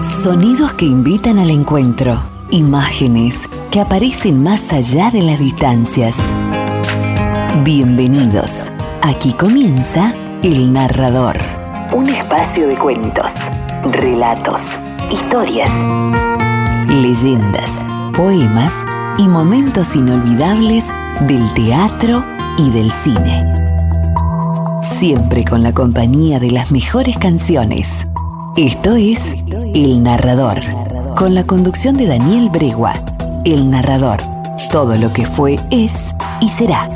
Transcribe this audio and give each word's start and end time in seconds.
Sonidos 0.00 0.74
que 0.74 0.84
invitan 0.84 1.40
al 1.40 1.50
encuentro. 1.50 2.16
Imágenes 2.50 3.36
que 3.72 3.80
aparecen 3.80 4.40
más 4.44 4.72
allá 4.72 5.10
de 5.10 5.22
las 5.22 5.40
distancias. 5.40 6.14
Bienvenidos. 7.64 8.72
Aquí 9.02 9.32
comienza 9.32 10.14
El 10.42 10.72
Narrador. 10.72 11.36
Un 11.92 12.08
espacio 12.08 12.68
de 12.68 12.76
cuentos, 12.76 13.32
relatos, 13.90 14.60
historias, 15.10 15.68
leyendas, 16.88 17.84
poemas 18.14 18.72
y 19.18 19.26
momentos 19.26 19.96
inolvidables 19.96 20.84
del 21.22 21.52
teatro 21.54 22.24
y 22.56 22.70
del 22.70 22.92
cine. 22.92 23.52
Siempre 24.80 25.44
con 25.44 25.64
la 25.64 25.72
compañía 25.72 26.38
de 26.38 26.52
las 26.52 26.70
mejores 26.70 27.18
canciones. 27.18 28.07
Esto 28.58 28.96
es 28.96 29.20
El 29.72 30.02
Narrador, 30.02 30.58
con 31.14 31.32
la 31.32 31.44
conducción 31.44 31.96
de 31.96 32.06
Daniel 32.06 32.48
Bregua. 32.48 32.92
El 33.44 33.70
Narrador. 33.70 34.18
Todo 34.72 34.96
lo 34.96 35.12
que 35.12 35.26
fue, 35.26 35.60
es 35.70 36.12
y 36.40 36.48
será. 36.48 36.90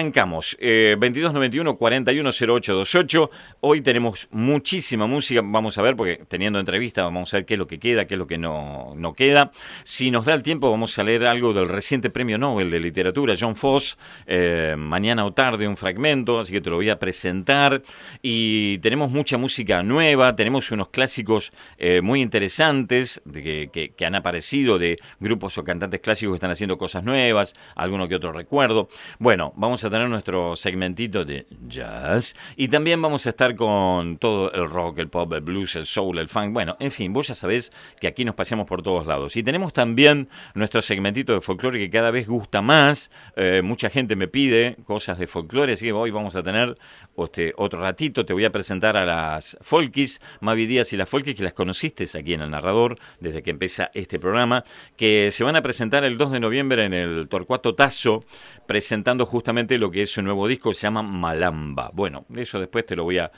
Arrancamos, 0.00 0.56
eh, 0.60 0.96
2291 0.98 1.76
410828. 1.76 3.30
Hoy 3.60 3.82
tenemos 3.82 4.28
muchísima 4.30 5.06
música, 5.06 5.42
vamos 5.44 5.76
a 5.76 5.82
ver, 5.82 5.94
porque 5.94 6.22
teniendo 6.26 6.58
entrevista 6.58 7.02
vamos 7.04 7.34
a 7.34 7.38
ver 7.38 7.44
qué 7.44 7.54
es 7.54 7.58
lo 7.58 7.66
que 7.66 7.78
queda, 7.78 8.06
qué 8.06 8.14
es 8.14 8.18
lo 8.18 8.26
que 8.26 8.38
no, 8.38 8.94
no 8.96 9.12
queda. 9.12 9.50
Si 9.84 10.10
nos 10.10 10.24
da 10.24 10.34
el 10.34 10.42
tiempo 10.42 10.70
vamos 10.70 10.98
a 10.98 11.04
leer 11.04 11.26
algo 11.26 11.52
del 11.52 11.68
reciente 11.68 12.08
premio 12.08 12.38
Nobel 12.38 12.70
de 12.70 12.80
Literatura, 12.80 13.34
John 13.38 13.56
Foss, 13.56 13.98
eh, 14.26 14.74
mañana 14.78 15.26
o 15.26 15.32
tarde 15.34 15.68
un 15.68 15.76
fragmento, 15.76 16.40
así 16.40 16.52
que 16.52 16.62
te 16.62 16.70
lo 16.70 16.76
voy 16.76 16.88
a 16.88 16.98
presentar. 16.98 17.82
Y 18.22 18.78
tenemos 18.78 19.10
mucha 19.10 19.36
música 19.36 19.82
nueva, 19.82 20.34
tenemos 20.34 20.70
unos 20.70 20.88
clásicos 20.88 21.52
eh, 21.76 22.00
muy 22.00 22.22
interesantes 22.22 23.20
que, 23.30 23.92
que 23.94 24.06
han 24.06 24.14
aparecido 24.14 24.78
de 24.78 24.98
grupos 25.18 25.58
o 25.58 25.64
cantantes 25.64 26.00
clásicos 26.00 26.32
que 26.32 26.36
están 26.36 26.50
haciendo 26.50 26.78
cosas 26.78 27.04
nuevas, 27.04 27.54
alguno 27.74 28.08
que 28.08 28.14
otro 28.14 28.32
recuerdo. 28.32 28.88
Bueno, 29.18 29.52
vamos 29.56 29.70
vamos 29.80 29.89
tener 29.90 30.08
nuestro 30.08 30.56
segmentito 30.56 31.24
de 31.24 31.46
jazz 31.68 32.34
y 32.56 32.68
también 32.68 33.00
vamos 33.02 33.26
a 33.26 33.30
estar 33.30 33.54
con 33.54 34.16
todo 34.18 34.52
el 34.52 34.68
rock, 34.68 34.98
el 34.98 35.08
pop, 35.08 35.32
el 35.32 35.40
blues, 35.40 35.76
el 35.76 35.86
soul, 35.86 36.18
el 36.18 36.28
funk. 36.28 36.52
Bueno, 36.52 36.76
en 36.80 36.90
fin, 36.90 37.12
vos 37.12 37.28
ya 37.28 37.34
sabés 37.34 37.72
que 38.00 38.06
aquí 38.06 38.24
nos 38.24 38.34
paseamos 38.34 38.66
por 38.66 38.82
todos 38.82 39.06
lados. 39.06 39.36
Y 39.36 39.42
tenemos 39.42 39.72
también 39.72 40.28
nuestro 40.54 40.82
segmentito 40.82 41.32
de 41.32 41.40
folclore 41.40 41.78
que 41.78 41.90
cada 41.90 42.10
vez 42.10 42.26
gusta 42.26 42.62
más. 42.62 43.10
Eh, 43.36 43.62
mucha 43.62 43.90
gente 43.90 44.16
me 44.16 44.28
pide 44.28 44.76
cosas 44.84 45.18
de 45.18 45.26
folclore, 45.26 45.74
así 45.74 45.86
que 45.86 45.92
hoy 45.92 46.10
vamos 46.10 46.36
a 46.36 46.42
tener 46.42 46.76
este, 47.16 47.52
otro 47.56 47.80
ratito. 47.80 48.24
Te 48.24 48.32
voy 48.32 48.44
a 48.44 48.50
presentar 48.50 48.96
a 48.96 49.04
las 49.04 49.58
folkis, 49.60 50.20
Mavi 50.40 50.66
Díaz 50.66 50.92
y 50.92 50.96
las 50.96 51.08
folkis 51.08 51.34
que 51.34 51.42
las 51.42 51.52
conociste 51.52 52.06
aquí 52.18 52.34
en 52.34 52.42
el 52.42 52.50
narrador 52.50 52.98
desde 53.20 53.42
que 53.42 53.50
empieza 53.50 53.90
este 53.94 54.18
programa, 54.18 54.64
que 54.96 55.30
se 55.32 55.44
van 55.44 55.56
a 55.56 55.62
presentar 55.62 56.04
el 56.04 56.16
2 56.16 56.32
de 56.32 56.40
noviembre 56.40 56.84
en 56.84 56.94
el 56.94 57.28
Torcuato 57.28 57.74
Tazo, 57.74 58.20
presentando 58.66 59.26
justamente 59.26 59.78
lo 59.80 59.90
que 59.90 60.02
es 60.02 60.12
su 60.12 60.22
nuevo 60.22 60.46
disco, 60.46 60.72
se 60.72 60.82
llama 60.82 61.02
Malamba. 61.02 61.90
Bueno, 61.92 62.26
eso 62.36 62.60
después 62.60 62.86
te 62.86 62.94
lo 62.94 63.04
voy 63.04 63.18
a 63.18 63.32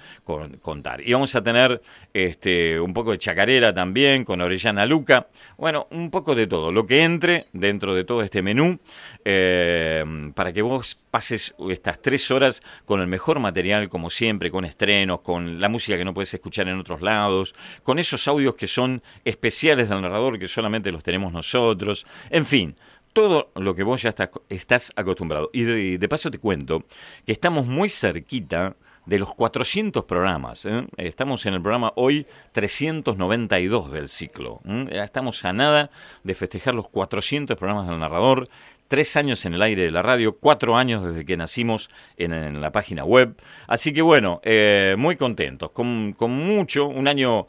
contar. 0.61 1.01
Y 1.01 1.13
vamos 1.13 1.35
a 1.35 1.43
tener 1.43 1.81
este, 2.13 2.79
un 2.79 2.93
poco 2.93 3.13
de 3.13 3.19
chacarera 3.19 3.73
también, 3.73 4.25
con 4.25 4.41
Orellana 4.41 4.85
Luca. 4.85 5.29
Bueno, 5.57 5.87
un 5.91 6.11
poco 6.11 6.35
de 6.35 6.47
todo, 6.47 6.73
lo 6.73 6.87
que 6.87 7.03
entre 7.03 7.47
dentro 7.53 7.95
de 7.95 8.05
todo 8.05 8.23
este 8.23 8.43
menú, 8.43 8.79
eh, 9.25 10.05
para 10.35 10.53
que 10.53 10.63
vos 10.63 10.99
pases 11.11 11.55
estas 11.71 12.01
tres 12.01 12.31
horas 12.31 12.63
con 12.85 13.01
el 13.01 13.07
mejor 13.07 13.39
material, 13.39 13.89
como 13.89 14.11
siempre, 14.11 14.51
con 14.51 14.65
estrenos, 14.65 15.21
con 15.21 15.61
la 15.61 15.69
música 15.69 15.97
que 15.97 16.05
no 16.05 16.15
puedes 16.15 16.35
escuchar 16.35 16.69
en 16.69 16.79
otros 16.79 17.03
lados, 17.03 17.55
con 17.83 17.99
esos 17.99 18.27
audios 18.29 18.55
que 18.57 18.67
son 18.67 19.03
especiales 19.25 19.89
del 19.89 20.01
narrador, 20.01 20.39
que 20.39 20.49
solamente 20.49 20.91
los 20.91 21.03
tenemos 21.03 21.33
nosotros. 21.33 22.07
En 22.31 22.45
fin, 22.45 22.77
todo 23.13 23.51
lo 23.55 23.75
que 23.75 23.83
vos 23.83 24.03
ya 24.03 24.15
estás, 24.49 24.93
acostumbrado. 24.97 25.51
Y 25.53 25.65
de, 25.99 26.09
paso 26.09 26.31
te 26.31 26.39
cuento 26.39 26.85
que 27.27 27.33
estamos 27.33 27.67
muy 27.67 27.89
cerquita 27.89 28.77
de 29.07 29.19
los 29.19 29.35
400 29.35 30.05
programas. 30.05 30.65
¿eh? 30.65 30.87
Estamos 30.97 31.45
en 31.47 31.55
el 31.55 31.63
programa 31.63 31.93
hoy 31.97 32.27
392 32.53 33.93
del 33.93 34.09
ciclo. 34.09 34.61
¿eh? 34.65 35.01
Estamos 35.03 35.45
a 35.45 35.53
nada 35.53 35.91
de 36.23 36.35
festejar 36.35 36.75
los 36.75 36.89
400 36.89 37.57
programas 37.57 37.89
del 37.89 37.99
narrador. 37.99 38.49
Tres 38.89 39.17
años 39.17 39.47
en 39.47 39.55
el 39.55 39.63
aire 39.63 39.85
de 39.85 39.91
la 39.91 40.03
radio, 40.03 40.37
cuatro 40.37 40.77
años 40.77 41.03
desde 41.03 41.25
que 41.25 41.39
nacimos 41.39 41.89
en, 42.19 42.61
la 42.61 42.73
página 42.73 43.05
web. 43.05 43.35
Así 43.67 43.95
que 43.95 44.03
bueno, 44.03 44.43
eh, 44.45 44.97
muy 44.99 45.17
contentos, 45.17 45.71
con, 45.71 46.13
con, 46.13 46.31
mucho, 46.31 46.89
un 46.89 47.09
año 47.09 47.47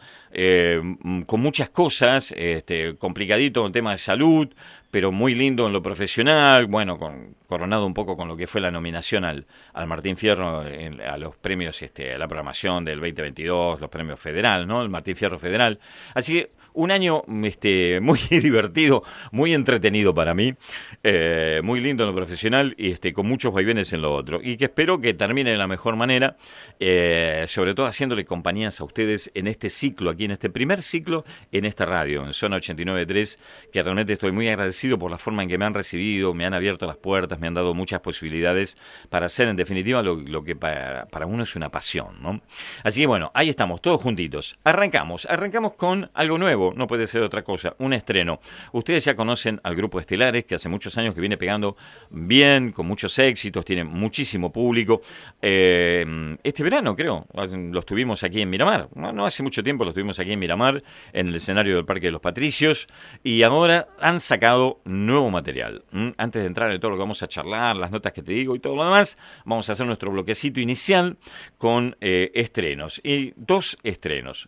con 1.26 1.42
muchas 1.42 1.70
cosas, 1.70 2.34
este, 2.38 2.96
complicadito 2.96 3.66
en 3.66 3.74
tema 3.74 3.92
de 3.92 3.98
salud, 3.98 4.48
pero 4.94 5.12
muy 5.12 5.34
lindo 5.34 5.66
en 5.66 5.74
lo 5.74 5.82
profesional, 5.82 6.68
bueno, 6.68 7.00
con, 7.00 7.36
coronado 7.48 7.84
un 7.84 7.96
poco 7.96 8.16
con 8.16 8.28
lo 8.28 8.38
que 8.38 8.46
fue 8.46 8.62
la 8.62 8.70
nominación 8.70 9.26
al, 9.26 9.48
al 9.74 9.88
Martín 9.88 10.18
Fierro 10.18 10.60
a 10.60 11.18
los 11.18 11.36
premios, 11.36 11.82
este, 11.82 12.14
a 12.14 12.20
la 12.20 12.28
programación 12.28 12.86
del 12.86 13.00
2022, 13.00 13.82
los 13.82 13.90
premios 13.90 14.20
federal, 14.20 14.68
¿no? 14.68 14.84
El 14.84 14.90
Martín 14.90 15.16
Fierro 15.16 15.40
Federal. 15.40 15.80
Así 16.14 16.34
que 16.34 16.52
un 16.74 16.92
año 16.92 17.24
este, 17.44 18.00
muy 18.02 18.20
divertido, 18.30 19.04
muy 19.32 19.54
entretenido 19.54 20.14
para 20.14 20.34
mí, 20.34 20.56
eh, 21.04 21.62
muy 21.64 21.80
lindo 21.80 22.04
en 22.04 22.10
lo 22.10 22.16
profesional 22.16 22.76
y 22.78 22.92
este, 22.92 23.14
con 23.14 23.28
muchos 23.28 23.54
vaivenes 23.54 23.94
en 23.94 24.02
lo 24.02 24.14
otro. 24.14 24.40
Y 24.42 24.58
que 24.58 24.66
espero 24.66 25.00
que 25.00 25.14
termine 25.14 25.52
de 25.52 25.58
la 25.58 25.68
mejor 25.68 25.96
manera, 25.96 26.38
eh, 26.80 27.46
sobre 27.48 27.74
todo 27.74 27.86
haciéndole 27.86 28.26
compañías 28.26 28.80
a 28.80 28.84
ustedes 28.84 29.32
en 29.34 29.48
este 29.48 29.70
ciclo, 29.70 30.10
aquí 30.10 30.26
en 30.26 30.32
este 30.32 30.50
primer 30.50 30.82
ciclo, 30.82 31.26
en 31.52 31.66
esta 31.66 31.86
radio, 31.86 32.26
en 32.26 32.34
Zona 32.34 32.58
89.3, 32.58 33.38
que 33.72 33.84
realmente 33.84 34.14
estoy 34.14 34.32
muy 34.32 34.48
agradecido 34.48 34.98
por 34.98 35.12
la 35.12 35.18
forma 35.18 35.44
en 35.44 35.50
que 35.50 35.58
me 35.58 35.66
han 35.66 35.74
recibido, 35.74 36.34
me 36.34 36.46
han 36.46 36.54
abierto 36.54 36.86
las 36.86 36.98
puertas, 36.98 37.40
me 37.40 37.48
han 37.48 37.54
dado 37.54 37.74
muchas 37.74 38.02
posibilidades 38.02 38.78
para 39.10 39.28
hacer 39.28 39.48
en 39.48 39.56
definitiva 39.56 40.02
lo, 40.02 40.44
que 40.44 40.56
para, 40.56 41.06
para, 41.06 41.26
uno 41.26 41.44
es 41.44 41.56
una 41.56 41.70
pasión. 41.70 42.22
¿no? 42.22 42.42
Así 42.84 43.02
que 43.02 43.08
bueno, 43.08 43.32
ahí 43.34 43.50
estamos, 43.50 43.82
todos 43.82 44.02
juntitos. 44.02 44.58
Arrancamos, 44.64 45.26
arrancamos 45.30 45.74
con 45.74 46.10
algo 46.14 46.38
nuevo 46.38 46.63
no 46.76 46.88
puede 46.88 47.08
ser 47.08 47.22
otra 47.24 47.44
cosa, 47.44 47.76
un 47.80 47.94
estreno. 47.94 48.40
Ustedes 48.72 49.06
ya 49.06 49.16
conocen 49.16 49.60
al 49.64 49.76
grupo 49.76 50.00
Estelares, 50.00 50.46
que 50.46 50.56
hace 50.56 50.70
muchos 50.70 50.98
años 50.98 51.14
que 51.14 51.20
viene 51.22 51.38
pegando 51.38 51.76
bien, 52.10 52.72
con 52.72 52.88
muchos 52.88 53.18
éxitos, 53.20 53.66
tiene 53.66 53.84
muchísimo 53.84 54.52
público. 54.52 55.02
Eh, 55.42 56.38
este 56.44 56.64
verano, 56.64 56.96
creo, 56.96 57.26
lo 57.34 57.80
estuvimos 57.80 58.24
aquí 58.24 58.42
en 58.42 58.50
Miramar, 58.50 58.88
no, 58.96 59.26
hace 59.26 59.44
mucho 59.44 59.64
tiempo 59.64 59.84
lo 59.84 59.90
estuvimos 59.90 60.20
aquí 60.20 60.32
en 60.32 60.40
Miramar, 60.40 60.82
en 61.12 61.28
el 61.28 61.36
escenario 61.36 61.76
del 61.76 61.86
Parque 61.86 62.08
de 62.08 62.12
los 62.12 62.22
Patricios, 62.22 62.88
y 63.24 63.44
ahora 63.44 63.88
han 64.00 64.20
sacado 64.20 64.80
nuevo 64.86 65.30
material. 65.30 65.84
Antes 66.18 66.42
de 66.42 66.48
entrar 66.48 66.72
en 66.72 66.80
todo 66.80 66.92
lo 66.92 66.98
que 66.98 67.02
vamos 67.02 67.24
a 67.24 67.28
charlar, 67.28 67.76
las 67.76 67.92
notas 67.92 68.14
que 68.14 68.22
te 68.22 68.32
digo 68.32 68.56
y 68.56 68.60
todo 68.60 68.76
lo 68.76 68.86
demás, 68.86 69.18
vamos 69.46 69.70
a 69.70 69.74
hacer 69.74 69.86
nuestro 69.86 70.12
bloquecito 70.12 70.60
inicial 70.60 71.18
con 71.58 71.96
eh, 72.02 72.32
estrenos. 72.34 73.02
Y 73.04 73.34
dos 73.36 73.78
estrenos. 73.84 74.48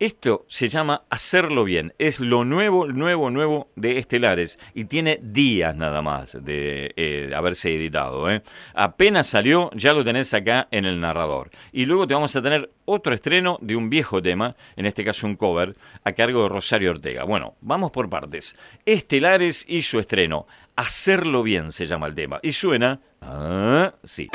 Esto 0.00 0.44
se 0.48 0.66
llama 0.66 1.04
Hacerlo 1.08 1.62
Bien. 1.62 1.94
Es 1.98 2.18
lo 2.18 2.44
nuevo, 2.44 2.88
nuevo, 2.88 3.30
nuevo 3.30 3.68
de 3.76 3.98
Estelares. 3.98 4.58
Y 4.74 4.86
tiene 4.86 5.20
días 5.22 5.76
nada 5.76 6.02
más 6.02 6.36
de, 6.44 6.92
eh, 6.96 7.32
haberse 7.34 7.74
editado. 7.74 8.28
¿eh? 8.28 8.42
Apenas 8.74 9.28
salió, 9.28 9.70
ya 9.72 9.92
lo 9.92 10.04
tenés 10.04 10.34
acá 10.34 10.66
en 10.72 10.84
el 10.84 10.98
narrador. 10.98 11.50
Y 11.70 11.86
luego 11.86 12.08
te 12.08 12.14
vamos 12.14 12.34
a 12.34 12.42
tener 12.42 12.72
otro 12.86 13.14
estreno 13.14 13.56
de 13.60 13.76
un 13.76 13.88
viejo 13.88 14.20
tema, 14.20 14.56
en 14.74 14.86
este 14.86 15.04
caso 15.04 15.28
un 15.28 15.36
cover, 15.36 15.76
a 16.02 16.12
cargo 16.12 16.42
de 16.42 16.48
Rosario 16.48 16.90
Ortega. 16.90 17.22
Bueno, 17.22 17.54
vamos 17.60 17.92
por 17.92 18.10
partes. 18.10 18.58
Estelares 18.84 19.64
y 19.68 19.82
su 19.82 20.00
estreno. 20.00 20.48
Hacerlo 20.74 21.44
Bien 21.44 21.70
se 21.70 21.86
llama 21.86 22.08
el 22.08 22.14
tema. 22.16 22.40
Y 22.42 22.52
suena... 22.52 23.00
Ah, 23.22 23.94
sí. 24.02 24.28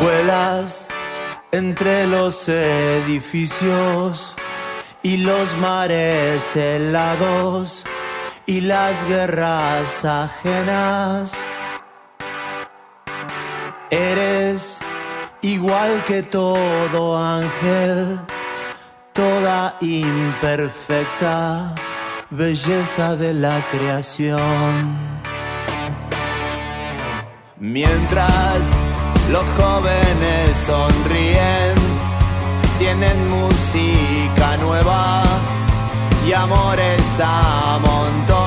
Vuelas 0.00 0.88
entre 1.50 2.06
los 2.06 2.48
edificios 2.48 4.36
y 5.02 5.16
los 5.16 5.56
mares 5.56 6.54
helados 6.54 7.84
y 8.46 8.60
las 8.60 9.06
guerras 9.08 10.04
ajenas. 10.04 11.34
Eres 13.90 14.78
igual 15.42 16.04
que 16.04 16.22
todo 16.22 17.18
ángel, 17.18 18.20
toda 19.12 19.76
imperfecta 19.80 21.74
belleza 22.30 23.16
de 23.16 23.34
la 23.34 23.64
creación. 23.70 25.18
Mientras 27.56 28.72
los 29.30 29.44
jóvenes 29.56 30.56
sonríen, 30.56 31.74
tienen 32.78 33.28
música 33.28 34.56
nueva 34.58 35.22
y 36.26 36.32
amores 36.32 37.20
a 37.22 37.78
montones. 37.80 38.37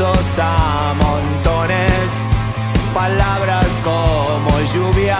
A 0.00 0.94
montones, 0.94 2.12
palabras 2.94 3.66
como 3.84 4.50
lluvia. 4.72 5.18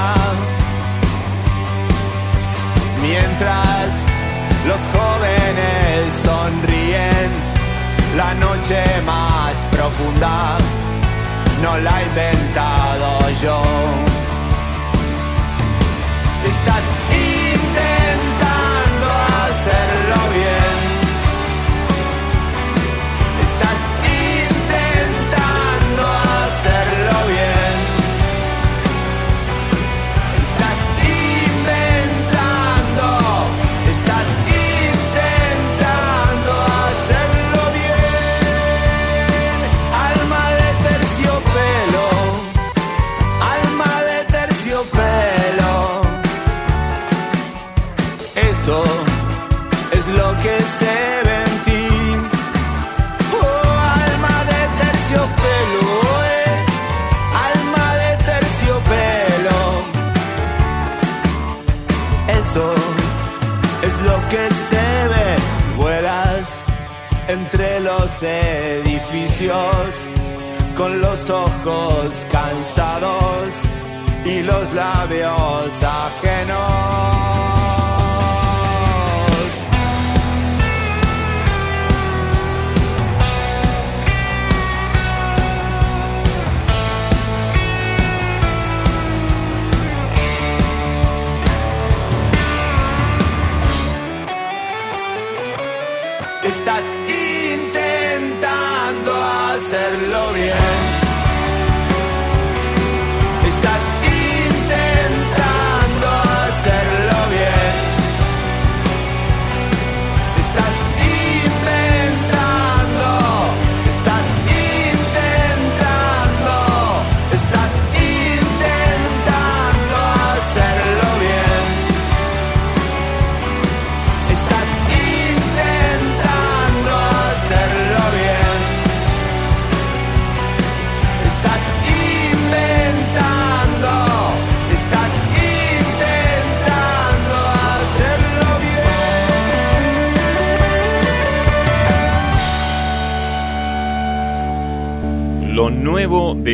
Mientras 3.02 3.92
los 4.66 4.80
jóvenes 4.94 6.12
sonríen, 6.24 7.30
la 8.16 8.32
noche 8.34 8.82
más 9.04 9.56
profunda 9.70 10.56
no 11.62 11.76
la 11.78 12.00
he 12.00 12.06
inventado 12.06 13.30
yo. 13.42 13.62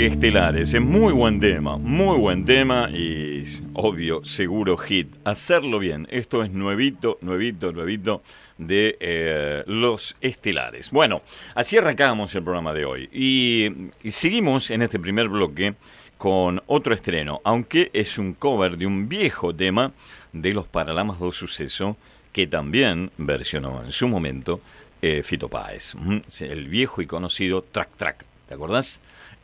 Estelares, 0.07 0.75
es 0.75 0.81
muy 0.81 1.12
buen 1.12 1.40
tema, 1.40 1.76
muy 1.76 2.19
buen 2.19 2.45
tema 2.45 2.88
y 2.90 3.43
obvio, 3.75 4.25
seguro 4.25 4.76
hit. 4.76 5.09
Hacerlo 5.25 5.78
bien, 5.78 6.07
esto 6.11 6.43
es 6.43 6.50
nuevito, 6.50 7.19
nuevito, 7.21 7.73
nuevito 7.73 8.23
de 8.59 8.97
eh, 9.00 9.64
Los 9.67 10.17
Estelares. 10.21 10.90
Bueno, 10.90 11.23
así 11.55 11.76
arrancamos 11.76 12.35
el 12.35 12.43
programa 12.43 12.73
de 12.73 12.85
hoy 12.85 13.09
y, 13.12 13.90
y 14.02 14.11
seguimos 14.11 14.71
en 14.71 14.83
este 14.83 14.99
primer 14.99 15.28
bloque 15.28 15.75
con 16.17 16.62
otro 16.67 16.95
estreno, 16.95 17.40
aunque 17.45 17.90
es 17.93 18.19
un 18.19 18.35
cover 18.35 18.76
de 18.76 18.87
un 18.87 19.09
viejo 19.09 19.55
tema 19.55 19.93
de 20.33 20.52
los 20.52 20.67
Paralamas 20.67 21.19
do 21.19 21.33
Suceso 21.33 21.97
que 22.33 22.47
también 22.47 23.11
versionó 23.19 23.83
en 23.85 23.93
su 23.93 24.07
momento 24.07 24.61
eh, 25.02 25.23
Fito 25.25 25.49
Páez, 25.49 25.95
el 26.40 26.69
viejo 26.69 27.02
y 27.02 27.07
conocido 27.07 27.62
Track 27.62 27.97
Track. 27.97 28.25
¿Te 28.49 28.55
acordás? 28.55 29.00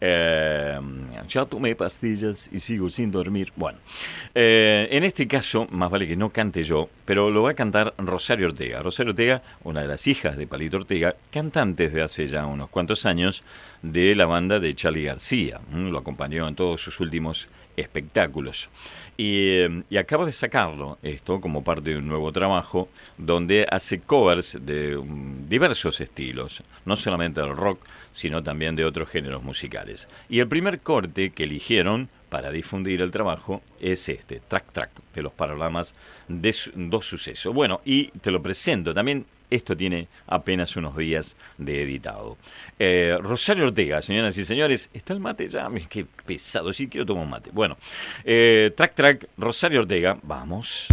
Eh, 0.06 0.78
ya 1.26 1.46
tomé 1.46 1.74
pastillas 1.74 2.50
y 2.52 2.60
sigo 2.60 2.90
sin 2.90 3.10
dormir. 3.10 3.54
Bueno, 3.56 3.78
eh, 4.34 4.86
en 4.90 5.02
este 5.02 5.26
caso, 5.26 5.66
más 5.70 5.90
vale 5.90 6.06
que 6.06 6.14
no 6.14 6.28
cante 6.28 6.62
yo, 6.62 6.90
pero 7.06 7.30
lo 7.30 7.42
va 7.42 7.52
a 7.52 7.54
cantar 7.54 7.94
Rosario 7.96 8.48
Ortega. 8.48 8.82
Rosario 8.82 9.12
Ortega, 9.12 9.42
una 9.62 9.80
de 9.80 9.88
las 9.88 10.06
hijas 10.06 10.36
de 10.36 10.46
Palito 10.46 10.76
Ortega, 10.76 11.16
cantante 11.30 11.84
desde 11.84 12.02
hace 12.02 12.26
ya 12.26 12.44
unos 12.44 12.68
cuantos 12.68 13.06
años 13.06 13.44
de 13.80 14.14
la 14.14 14.26
banda 14.26 14.58
de 14.58 14.74
Charlie 14.74 15.04
García. 15.04 15.58
Lo 15.72 15.96
acompañó 15.96 16.46
en 16.48 16.54
todos 16.54 16.82
sus 16.82 17.00
últimos 17.00 17.48
espectáculos. 17.76 18.68
Y, 19.16 19.60
y, 19.88 19.96
acaba 19.96 20.26
de 20.26 20.32
sacarlo 20.32 20.98
esto 21.02 21.40
como 21.40 21.62
parte 21.62 21.90
de 21.90 21.98
un 21.98 22.08
nuevo 22.08 22.32
trabajo 22.32 22.88
donde 23.16 23.64
hace 23.70 24.00
covers 24.00 24.58
de 24.60 24.96
um, 24.96 25.48
diversos 25.48 26.00
estilos, 26.00 26.64
no 26.84 26.96
solamente 26.96 27.40
del 27.40 27.54
rock, 27.54 27.84
sino 28.10 28.42
también 28.42 28.74
de 28.74 28.84
otros 28.84 29.08
géneros 29.08 29.42
musicales. 29.42 30.08
Y 30.28 30.40
el 30.40 30.48
primer 30.48 30.80
corte 30.80 31.30
que 31.30 31.44
eligieron 31.44 32.08
para 32.28 32.50
difundir 32.50 33.00
el 33.00 33.12
trabajo 33.12 33.62
es 33.80 34.08
este, 34.08 34.40
Track 34.40 34.72
Track, 34.72 34.90
de 35.14 35.22
los 35.22 35.32
Paralamas 35.32 35.94
de 36.26 36.52
Dos 36.74 37.06
Sucesos. 37.06 37.54
Bueno, 37.54 37.80
y 37.84 38.06
te 38.08 38.32
lo 38.32 38.42
presento, 38.42 38.92
también 38.92 39.26
esto 39.54 39.76
tiene 39.76 40.08
apenas 40.26 40.76
unos 40.76 40.96
días 40.96 41.36
de 41.58 41.82
editado. 41.82 42.36
Eh, 42.78 43.16
Rosario 43.20 43.66
Ortega, 43.66 44.02
señoras 44.02 44.36
y 44.38 44.44
señores, 44.44 44.90
¿está 44.92 45.12
el 45.14 45.20
mate 45.20 45.48
ya? 45.48 45.68
Qué 45.88 46.06
pesado, 46.26 46.72
sí 46.72 46.88
quiero 46.88 47.06
tomar 47.06 47.24
un 47.24 47.30
mate. 47.30 47.50
Bueno, 47.52 47.76
eh, 48.24 48.72
Track 48.76 48.94
Track, 48.94 49.28
Rosario 49.36 49.80
Ortega, 49.80 50.18
vamos. 50.22 50.88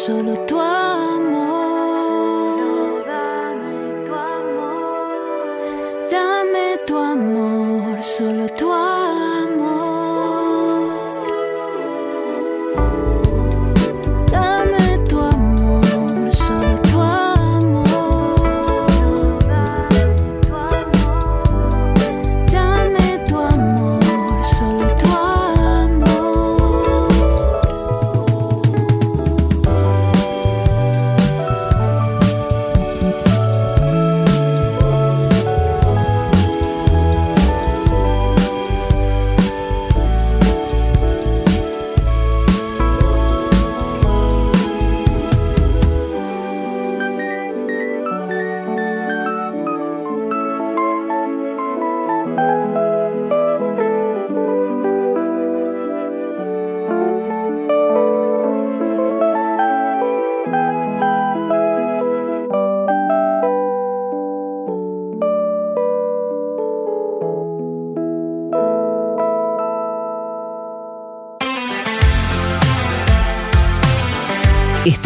solo 0.00 0.34
toi. 0.46 1.09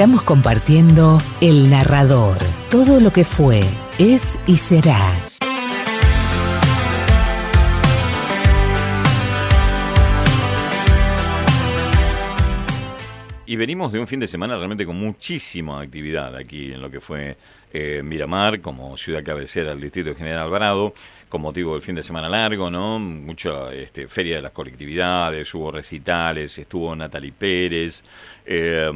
Estamos 0.05 0.23
compartiendo 0.23 1.19
El 1.41 1.71
Narrador, 1.71 2.37
todo 2.71 3.01
lo 3.01 3.11
que 3.11 3.25
fue, 3.25 3.63
es 3.99 4.39
y 4.47 4.59
será. 4.59 5.01
Y 13.47 13.57
venimos 13.57 13.93
de 13.93 14.01
un 14.01 14.07
fin 14.07 14.21
de 14.21 14.27
semana 14.27 14.59
realmente 14.59 14.85
con 14.85 14.97
muchísima 14.97 15.81
actividad 15.81 16.37
aquí 16.37 16.75
en 16.75 16.83
lo 16.83 16.91
que 16.91 17.01
fue 17.01 17.39
eh, 17.73 18.03
Miramar, 18.05 18.61
como 18.61 18.99
ciudad 18.99 19.25
cabecera 19.25 19.71
del 19.71 19.81
Distrito 19.81 20.15
General 20.15 20.41
Alvarado, 20.41 20.93
con 21.35 21.43
motivo 21.43 21.73
del 21.73 21.83
fin 21.83 21.97
de 21.97 22.03
semana 22.05 22.29
largo, 22.29 22.71
¿no? 22.71 23.00
Mucha 23.00 23.75
este, 23.75 24.07
feria 24.07 24.37
de 24.37 24.43
las 24.43 24.53
colectividades, 24.53 25.53
hubo 25.57 25.73
recitales, 25.73 26.57
estuvo 26.57 26.95
Natalie 26.95 27.33
Pérez, 27.33 28.05
eh, 28.47 28.88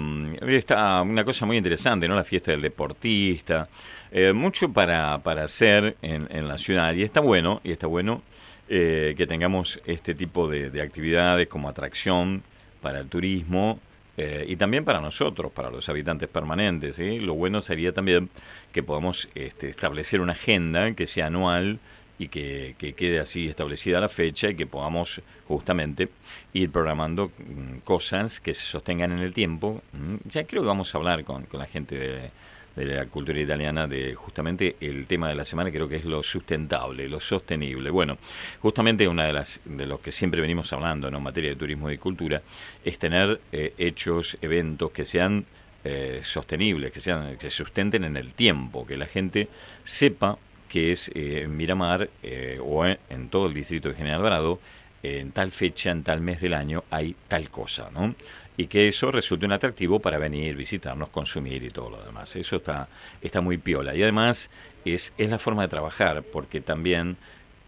está 0.46 1.02
una 1.02 1.24
cosa 1.24 1.46
muy 1.46 1.56
interesante, 1.56 2.06
¿no? 2.06 2.14
La 2.14 2.22
fiesta 2.22 2.52
del 2.52 2.62
deportista, 2.62 3.68
eh, 4.12 4.32
mucho 4.32 4.72
para, 4.72 5.18
para 5.18 5.42
hacer 5.42 5.96
en, 6.00 6.28
en 6.30 6.46
la 6.46 6.58
ciudad, 6.58 6.94
y 6.94 7.02
está 7.02 7.18
bueno, 7.18 7.60
y 7.64 7.72
está 7.72 7.88
bueno 7.88 8.22
eh, 8.68 9.14
que 9.16 9.26
tengamos 9.26 9.80
este 9.84 10.14
tipo 10.14 10.46
de, 10.46 10.70
de 10.70 10.80
actividades 10.80 11.48
como 11.48 11.68
atracción 11.68 12.44
para 12.80 13.00
el 13.00 13.08
turismo 13.08 13.80
eh, 14.16 14.44
y 14.46 14.54
también 14.54 14.84
para 14.84 15.00
nosotros, 15.00 15.50
para 15.50 15.70
los 15.70 15.88
habitantes 15.88 16.28
permanentes. 16.28 17.00
Lo 17.20 17.34
bueno 17.34 17.62
sería 17.62 17.92
también 17.92 18.30
que 18.70 18.84
podamos 18.84 19.28
este, 19.34 19.68
establecer 19.68 20.20
una 20.20 20.34
agenda 20.34 20.92
que 20.94 21.08
sea 21.08 21.26
anual 21.26 21.80
y 22.18 22.28
que, 22.28 22.74
que 22.78 22.94
quede 22.94 23.20
así 23.20 23.48
establecida 23.48 24.00
la 24.00 24.08
fecha 24.08 24.50
y 24.50 24.54
que 24.54 24.66
podamos 24.66 25.22
justamente 25.46 26.08
ir 26.52 26.70
programando 26.70 27.26
mm, 27.38 27.78
cosas 27.84 28.40
que 28.40 28.54
se 28.54 28.66
sostengan 28.66 29.12
en 29.12 29.20
el 29.20 29.32
tiempo. 29.32 29.82
Mm, 29.92 30.28
Ya 30.28 30.44
creo 30.44 30.62
que 30.62 30.68
vamos 30.68 30.94
a 30.94 30.98
hablar 30.98 31.24
con, 31.24 31.44
con 31.44 31.60
la 31.60 31.66
gente 31.66 31.96
de, 31.96 32.30
de 32.76 32.86
la 32.94 33.06
cultura 33.06 33.40
italiana 33.40 33.86
de 33.86 34.14
justamente 34.14 34.76
el 34.80 35.06
tema 35.06 35.28
de 35.28 35.34
la 35.34 35.44
semana 35.44 35.70
creo 35.70 35.88
que 35.88 35.96
es 35.96 36.04
lo 36.04 36.22
sustentable, 36.22 37.08
lo 37.08 37.20
sostenible. 37.20 37.90
Bueno, 37.90 38.18
justamente 38.60 39.06
una 39.08 39.24
de 39.26 39.32
las 39.32 39.60
de 39.64 39.86
los 39.86 40.00
que 40.00 40.12
siempre 40.12 40.40
venimos 40.40 40.72
hablando 40.72 41.10
¿no? 41.10 41.18
en 41.18 41.24
materia 41.24 41.50
de 41.50 41.56
turismo 41.56 41.90
y 41.90 41.98
cultura 41.98 42.42
es 42.84 42.98
tener 42.98 43.40
eh, 43.52 43.74
hechos, 43.78 44.38
eventos 44.40 44.90
que 44.92 45.04
sean 45.04 45.44
eh, 45.84 46.20
sostenibles, 46.22 46.92
que 46.92 47.00
sean 47.00 47.36
que 47.36 47.50
se 47.50 47.50
sustenten 47.50 48.04
en 48.04 48.16
el 48.16 48.32
tiempo, 48.32 48.86
que 48.86 48.96
la 48.96 49.06
gente 49.06 49.48
sepa 49.84 50.38
que 50.68 50.92
es 50.92 51.08
eh, 51.14 51.42
en 51.44 51.56
Miramar 51.56 52.08
eh, 52.22 52.58
o 52.62 52.86
en, 52.86 53.28
todo 53.28 53.46
el 53.46 53.54
distrito 53.54 53.88
de 53.88 53.94
General 53.94 54.18
Alvarado 54.18 54.60
en 55.02 55.30
tal 55.30 55.52
fecha, 55.52 55.90
en 55.90 56.02
tal 56.02 56.20
mes 56.20 56.40
del 56.40 56.54
año 56.54 56.84
hay 56.90 57.14
tal 57.28 57.50
cosa, 57.50 57.88
¿no? 57.92 58.14
y 58.56 58.66
que 58.66 58.88
eso 58.88 59.12
resulte 59.12 59.46
un 59.46 59.52
atractivo 59.52 60.00
para 60.00 60.18
venir, 60.18 60.56
visitarnos, 60.56 61.10
consumir 61.10 61.62
y 61.62 61.70
todo 61.70 61.90
lo 61.90 62.02
demás. 62.02 62.34
Eso 62.34 62.56
está, 62.56 62.88
está 63.22 63.40
muy 63.40 63.56
piola. 63.56 63.94
Y 63.94 64.02
además 64.02 64.50
es, 64.84 65.14
es 65.16 65.30
la 65.30 65.38
forma 65.38 65.62
de 65.62 65.68
trabajar, 65.68 66.24
porque 66.24 66.60
también 66.60 67.16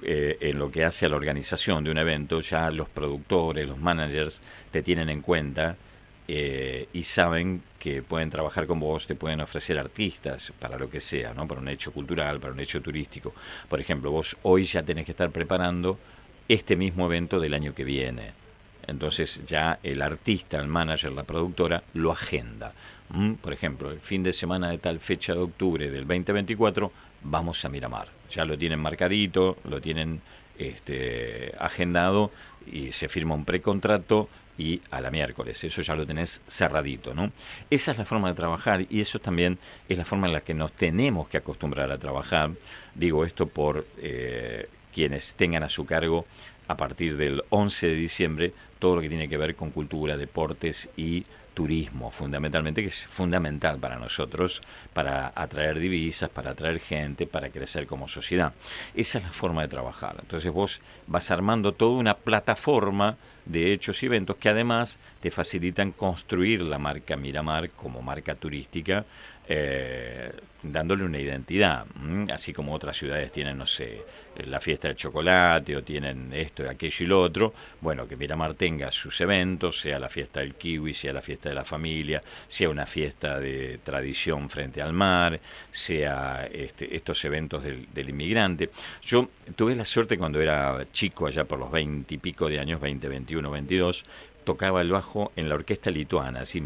eh, 0.03 0.37
en 0.41 0.59
lo 0.59 0.71
que 0.71 0.85
hace 0.85 1.07
a 1.07 1.09
la 1.09 1.15
organización 1.17 1.85
de 1.85 1.93
un 1.93 1.99
evento, 1.99 2.41
ya 2.41 2.73
los 2.73 2.89
productores, 2.89 3.69
los 3.69 3.79
managers 3.79 4.43
te 4.73 4.83
tienen 4.83 5.11
en 5.11 5.21
cuenta 5.21 5.77
eh, 6.33 6.87
y 6.93 7.03
saben 7.03 7.61
que 7.77 8.05
pueden 8.05 8.31
trabajar 8.31 8.65
con 8.69 8.79
vos, 8.79 9.05
te 9.05 9.17
pueden 9.17 9.41
ofrecer 9.41 9.77
artistas 9.81 10.53
para 10.61 10.79
lo 10.79 10.89
que 10.89 11.01
sea, 11.01 11.35
¿no? 11.35 11.49
para 11.49 11.61
un 11.61 11.67
hecho 11.67 11.91
cultural, 11.91 12.39
para 12.39 12.53
un 12.53 12.61
hecho 12.61 12.81
turístico. 12.81 13.35
Por 13.69 13.81
ejemplo, 13.81 14.13
vos 14.13 14.37
hoy 14.43 14.63
ya 14.63 14.85
tenés 14.85 15.07
que 15.07 15.11
estar 15.11 15.31
preparando 15.31 15.99
este 16.47 16.77
mismo 16.77 17.07
evento 17.07 17.41
del 17.41 17.53
año 17.53 17.75
que 17.75 17.83
viene. 17.83 18.31
Entonces 18.87 19.43
ya 19.45 19.81
el 19.83 20.01
artista, 20.03 20.61
el 20.61 20.69
manager, 20.69 21.11
la 21.11 21.25
productora 21.25 21.83
lo 21.95 22.13
agenda. 22.13 22.75
¿Mm? 23.09 23.33
Por 23.33 23.53
ejemplo, 23.53 23.91
el 23.91 23.99
fin 23.99 24.23
de 24.23 24.33
semana 24.33 24.71
de 24.71 24.79
tal 24.79 25.01
fecha 25.01 25.33
de 25.33 25.41
octubre 25.41 25.91
del 25.91 26.07
2024 26.07 26.93
vamos 27.25 27.65
a 27.65 27.69
Miramar. 27.69 28.07
Ya 28.31 28.45
lo 28.45 28.57
tienen 28.57 28.79
marcadito, 28.79 29.59
lo 29.65 29.81
tienen 29.81 30.21
este, 30.57 31.57
agendado 31.59 32.31
y 32.71 32.93
se 32.93 33.09
firma 33.09 33.35
un 33.35 33.45
precontrato 33.45 34.29
y 34.61 34.83
a 34.91 35.01
la 35.01 35.11
miércoles. 35.11 35.65
Eso 35.65 35.81
ya 35.81 35.97
lo 35.97 36.07
tenés 36.07 36.43
cerradito, 36.47 37.15
¿no? 37.15 37.33
Esa 37.71 37.93
es 37.93 37.99
la 37.99 38.05
forma 38.05 38.29
de 38.29 38.35
trabajar 38.35 38.85
y 38.91 39.01
eso 39.01 39.19
también 39.19 39.59
es 39.89 39.97
la 39.97 40.05
forma 40.05 40.27
en 40.27 40.35
la 40.35 40.43
que 40.43 40.53
nos 40.53 40.73
tenemos 40.73 41.29
que 41.29 41.39
acostumbrar 41.39 41.91
a 41.91 41.97
trabajar. 41.97 42.51
Digo 42.95 43.25
esto 43.25 43.47
por 43.47 43.87
eh, 43.97 44.69
quienes 44.93 45.33
tengan 45.35 45.63
a 45.63 45.71
su 45.71 45.87
cargo 45.87 46.27
a 46.69 46.77
partir 46.77 47.17
del 47.17 47.43
11 47.49 47.87
de 47.87 47.95
diciembre 47.95 48.53
todo 48.79 48.97
lo 48.97 49.01
que 49.01 49.09
tiene 49.09 49.31
que 49.31 49.39
ver 49.39 49.57
con 49.57 49.71
cultura, 49.71 50.19
deportes 50.19 50.91
y 50.95 51.25
turismo, 51.55 52.11
fundamentalmente, 52.11 52.83
que 52.83 52.89
es 52.89 53.07
fundamental 53.07 53.79
para 53.79 53.99
nosotros, 53.99 54.63
para 54.93 55.33
atraer 55.35 55.79
divisas, 55.79 56.31
para 56.31 56.51
atraer 56.51 56.81
gente, 56.81 57.27
para 57.27 57.51
crecer 57.51 57.87
como 57.87 58.09
sociedad. 58.09 58.53
Esa 58.95 59.19
es 59.19 59.25
la 59.25 59.33
forma 59.33 59.63
de 59.63 59.69
trabajar. 59.69 60.17
Entonces 60.21 60.53
vos 60.53 60.81
vas 61.07 61.31
armando 61.31 61.73
toda 61.73 61.99
una 61.99 62.15
plataforma 62.15 63.17
de 63.45 63.73
hechos 63.73 64.03
y 64.03 64.07
eventos 64.07 64.37
que 64.37 64.49
además 64.49 64.99
te 65.21 65.31
facilitan 65.31 65.93
construir 65.93 66.63
la 66.63 66.79
marca 66.79 67.17
Miramar 67.17 67.71
como 67.71 68.03
marca 68.03 68.35
turística, 68.35 69.05
eh, 69.53 70.31
dándole 70.63 71.03
una 71.03 71.19
identidad, 71.19 71.85
así 72.33 72.53
como 72.53 72.73
otras 72.73 72.97
ciudades 72.97 73.33
tienen, 73.33 73.59
no 73.59 73.67
sé, 73.67 74.05
la 74.47 74.61
fiesta 74.61 74.87
del 74.87 74.97
chocolate 74.97 75.77
o 75.77 75.83
tienen 75.83 76.33
esto, 76.33 76.63
aquello 76.71 77.05
y 77.05 77.09
lo 77.09 77.21
otro, 77.21 77.53
bueno, 77.81 78.07
que 78.07 78.17
Miramar 78.17 78.55
tenga 78.55 78.93
sus 78.93 79.21
eventos, 79.21 79.81
sea 79.81 79.99
la 79.99 80.09
fiesta 80.09 80.39
del 80.39 80.55
kiwi, 80.55 80.95
sea 80.95 81.13
la 81.13 81.21
fiesta 81.21 81.49
de 81.49 81.57
la 81.57 81.65
familia, 81.65 82.23
sea 82.47 82.69
una 82.69 82.87
fiesta 82.87 83.41
de 83.41 83.79
tradición 83.79 84.49
frente 84.51 84.81
al 84.83 84.93
mar, 84.93 85.41
sea 85.73 86.49
este, 86.53 86.95
estos 86.95 87.25
eventos 87.25 87.65
del, 87.65 88.09
inmigrante. 88.09 88.71
Yo 89.03 89.31
tuve 89.57 89.75
la 89.75 89.85
suerte 89.85 90.17
cuando 90.17 90.41
era 90.41 90.87
chico, 90.93 91.27
allá 91.27 91.43
por 91.43 91.59
los 91.59 91.73
20 91.73 92.15
y 92.15 92.19
pico 92.19 92.49
de 92.49 92.61
años, 92.61 92.81
20, 92.81 93.09
21, 93.09 93.51
22, 93.51 94.05
tocaba 94.45 94.81
el 94.81 94.93
bajo 94.93 95.33
en 95.35 95.49
la 95.49 95.57
orquesta 95.57 95.91
lituana, 95.91 96.43
así 96.43 96.63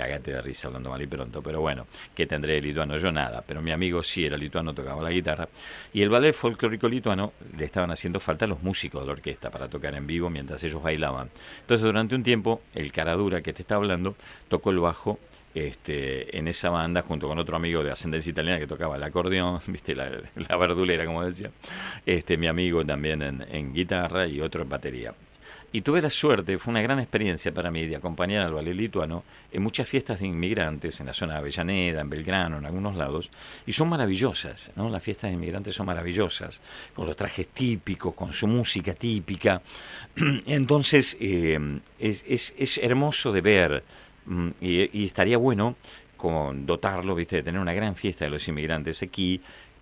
cagate 0.00 0.32
de 0.32 0.40
risa 0.40 0.68
hablando 0.68 0.88
mal 0.88 1.02
y 1.02 1.06
pronto, 1.06 1.42
pero 1.42 1.60
bueno, 1.60 1.86
¿qué 2.14 2.26
tendré 2.26 2.54
de 2.54 2.62
lituano? 2.62 2.96
Yo 2.96 3.12
nada, 3.12 3.44
pero 3.46 3.60
mi 3.60 3.70
amigo 3.70 4.02
sí 4.02 4.24
era 4.24 4.36
lituano, 4.36 4.72
tocaba 4.72 5.02
la 5.02 5.10
guitarra, 5.10 5.46
y 5.92 6.00
el 6.00 6.08
ballet 6.08 6.32
folclórico 6.32 6.88
lituano 6.88 7.34
le 7.56 7.66
estaban 7.66 7.90
haciendo 7.90 8.18
falta 8.18 8.46
a 8.46 8.48
los 8.48 8.62
músicos 8.62 9.02
de 9.02 9.06
la 9.06 9.12
orquesta 9.12 9.50
para 9.50 9.68
tocar 9.68 9.94
en 9.94 10.06
vivo 10.06 10.30
mientras 10.30 10.64
ellos 10.64 10.82
bailaban. 10.82 11.28
Entonces 11.60 11.84
durante 11.84 12.14
un 12.14 12.22
tiempo, 12.22 12.62
el 12.74 12.92
caradura 12.92 13.42
que 13.42 13.52
te 13.52 13.62
está 13.62 13.74
hablando 13.74 14.16
tocó 14.48 14.70
el 14.70 14.78
bajo 14.78 15.18
este, 15.54 16.38
en 16.38 16.48
esa 16.48 16.70
banda 16.70 17.02
junto 17.02 17.28
con 17.28 17.38
otro 17.38 17.56
amigo 17.56 17.84
de 17.84 17.90
ascendencia 17.90 18.30
italiana 18.30 18.58
que 18.58 18.66
tocaba 18.66 18.96
el 18.96 19.02
acordeón, 19.02 19.60
viste 19.66 19.94
la, 19.94 20.08
verdulera 20.56 21.04
como 21.04 21.24
decía, 21.24 21.50
este, 22.06 22.38
mi 22.38 22.46
amigo 22.46 22.84
también 22.86 23.20
en, 23.20 23.44
en 23.50 23.74
guitarra 23.74 24.26
y 24.26 24.40
otro 24.40 24.62
en 24.62 24.68
batería. 24.70 25.14
Y 25.72 25.82
tuve 25.82 26.02
la 26.02 26.10
suerte, 26.10 26.58
fue 26.58 26.72
una 26.72 26.82
gran 26.82 26.98
experiencia 26.98 27.52
para 27.52 27.70
mí 27.70 27.86
de 27.86 27.94
acompañar 27.94 28.42
al 28.42 28.52
ballet 28.52 28.74
lituano 28.74 29.22
en 29.52 29.62
muchas 29.62 29.88
fiestas 29.88 30.18
de 30.18 30.26
inmigrantes, 30.26 30.98
en 30.98 31.06
la 31.06 31.14
zona 31.14 31.34
de 31.34 31.38
Avellaneda, 31.40 32.00
en 32.00 32.10
Belgrano, 32.10 32.58
en 32.58 32.66
algunos 32.66 32.96
lados, 32.96 33.30
y 33.66 33.72
son 33.72 33.88
maravillosas, 33.88 34.72
¿no? 34.74 34.90
Las 34.90 35.02
fiestas 35.02 35.30
de 35.30 35.34
inmigrantes 35.34 35.76
son 35.76 35.86
maravillosas, 35.86 36.60
con 36.92 37.06
los 37.06 37.16
trajes 37.16 37.48
típicos, 37.48 38.14
con 38.14 38.32
su 38.32 38.48
música 38.48 38.94
típica. 38.94 39.62
Entonces, 40.46 41.16
eh, 41.20 41.80
es, 42.00 42.24
es, 42.26 42.52
es 42.58 42.78
hermoso 42.78 43.30
de 43.30 43.40
ver, 43.40 43.84
mm, 44.26 44.48
y, 44.60 45.02
y 45.02 45.04
estaría 45.04 45.38
bueno 45.38 45.76
con 46.16 46.66
dotarlo, 46.66 47.14
viste, 47.14 47.36
de 47.36 47.42
tener 47.44 47.60
una 47.60 47.72
gran 47.72 47.94
fiesta 47.94 48.26
de 48.26 48.30
los 48.30 48.46
inmigrantes 48.46 49.02
aquí, 49.02 49.40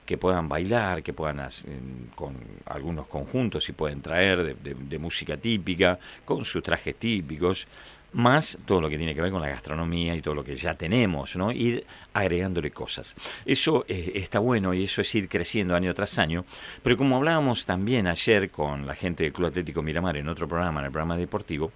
que 0.09 0.16
puedan 0.16 0.49
bailar, 0.49 1.03
que 1.03 1.12
puedan 1.12 1.38
hacer, 1.40 1.71
con 2.14 2.35
algunos 2.64 3.07
conjuntos 3.09 3.68
y 3.68 3.73
pueden 3.73 4.01
traer 4.01 4.42
de, 4.42 4.55
de- 4.55 4.75
de 4.75 4.99
música 4.99 5.37
típica, 5.37 5.99
con 6.25 6.47
sus 6.47 6.62
trajes 6.62 6.94
típicos, 6.97 7.66
más 8.14 8.57
todo 8.64 8.81
lo 8.81 8.88
que 8.88 8.97
tiene 8.97 9.14
que 9.14 9.21
ver 9.21 9.31
con 9.31 9.42
la 9.42 9.51
gastronomía 9.51 10.16
y 10.16 10.23
todo 10.23 10.35
lo 10.35 10.42
que 10.42 10.57
ya 10.57 10.75
tenemos, 10.75 11.37
¿no? 11.37 11.53
Ir 11.53 11.85
agregándole 12.14 12.71
cosas. 12.71 13.14
Eso 13.44 13.85
eh, 13.87 14.12
está 14.14 14.38
bueno 14.38 14.73
y 14.73 14.85
eso 14.85 15.03
es 15.03 15.14
ir 15.14 15.29
creciendo 15.29 15.75
año 15.75 15.92
tras 15.92 16.18
año, 16.18 16.47
pero 16.83 16.97
como 16.97 17.18
hablábamos 17.18 17.66
también 17.66 18.07
ayer 18.07 18.51
con 18.51 18.87
la 18.87 18.94
gente 18.94 19.25
del 19.25 19.35
Club 19.35 19.49
Atlético 19.49 19.83
Miramar 19.83 20.16
en 20.16 20.27
otro 20.31 20.49
programa, 20.49 20.81
en 20.81 20.87
el 20.87 20.90
programa 20.92 21.18
deportivo, 21.18 21.71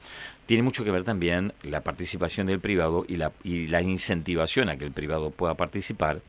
tiene 0.46 0.62
mucho 0.62 0.84
que 0.84 0.90
ver 0.90 1.04
también 1.04 1.52
la 1.64 1.82
participación 1.82 2.46
del 2.46 2.60
privado 2.60 3.04
y 3.06 3.16
la, 3.18 3.30
y 3.44 3.66
la 3.68 3.82
incentivación 3.82 4.70
a 4.70 4.78
que 4.78 4.86
el 4.86 4.92
privado 4.92 5.32
pueda 5.32 5.52
participar 5.54 6.22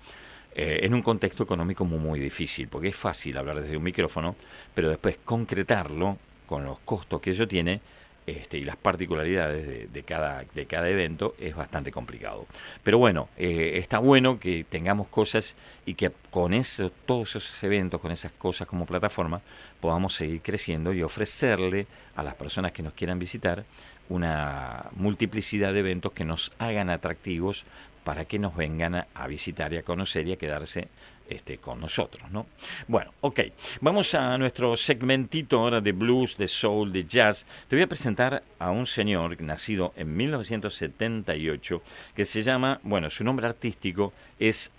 eh, 0.56 0.80
en 0.84 0.94
un 0.94 1.02
contexto 1.02 1.44
económico 1.44 1.86
muy, 1.86 2.20
difícil, 2.20 2.68
porque 2.68 2.90
es 2.90 2.96
fácil 2.96 3.38
hablar 3.38 3.62
desde 3.62 3.78
un 3.78 3.84
micrófono, 3.84 4.36
pero 4.74 4.90
después 4.90 5.18
concretarlo 5.24 6.18
con 6.46 6.64
los 6.66 6.80
costos 6.80 7.22
que 7.22 7.32
ello 7.32 7.48
tiene 7.48 7.82
este, 8.26 8.58
y 8.58 8.64
las 8.64 8.78
particularidades 8.78 9.68
de, 9.68 9.88
de 9.88 10.04
cada, 10.04 10.46
de 10.54 10.66
cada 10.66 10.90
evento 10.90 11.36
es 11.40 11.56
bastante 11.56 11.92
complicado. 11.92 12.46
Pero 12.84 12.98
bueno, 12.98 13.28
eh, 13.38 13.74
está 13.76 14.00
bueno 14.00 14.40
que 14.40 14.64
tengamos 14.64 15.08
cosas 15.08 15.56
y 15.86 15.96
que 15.96 16.12
con 16.30 16.54
eso, 16.54 16.92
todos 17.06 17.36
esos 17.36 17.64
eventos, 17.64 18.00
con 18.00 18.12
esas 18.12 18.32
cosas 18.32 18.68
como 18.68 18.86
plataforma, 18.86 19.42
podamos 19.82 20.14
seguir 20.14 20.42
creciendo 20.42 20.94
y 20.94 21.04
ofrecerle 21.04 21.88
a 22.16 22.24
las 22.24 22.36
personas 22.36 22.72
que 22.72 22.84
nos 22.84 22.94
quieran 22.94 23.20
visitar 23.20 23.66
una 24.10 24.90
multiplicidad 24.96 25.74
de 25.74 25.80
eventos 25.80 26.12
que 26.12 26.26
nos 26.26 26.52
hagan 26.60 26.90
atractivos 26.90 27.66
para 28.04 28.26
que 28.26 28.40
nos 28.40 28.56
vengan 28.56 28.96
a, 28.96 29.28
visitar 29.28 29.74
y 29.74 29.78
a 29.78 29.84
conocer 29.84 30.28
y 30.28 30.34
a 30.34 30.38
quedarse 30.38 30.88
este, 31.30 31.58
con 31.58 31.80
nosotros, 31.80 32.30
¿no? 32.32 32.46
Bueno, 32.88 33.14
ok, 33.22 33.40
vamos 33.82 34.14
a 34.14 34.38
nuestro 34.38 34.76
segmentito 34.76 35.60
ahora 35.60 35.82
de 35.82 35.92
blues, 35.94 36.38
de 36.38 36.48
soul, 36.48 36.92
de 36.92 37.06
jazz. 37.06 37.46
Te 37.68 37.76
voy 37.76 37.84
a 37.84 37.88
presentar 37.88 38.44
a 38.60 38.72
un 38.72 38.86
señor 38.86 39.42
nacido 39.42 39.94
en 39.96 40.16
1978 40.16 41.82
que 42.16 42.26
se 42.26 42.42
llama, 42.42 42.80
bueno, 42.84 43.10
su 43.10 43.24
nombre 43.24 43.48
artístico 43.48 44.14
es 44.38 44.72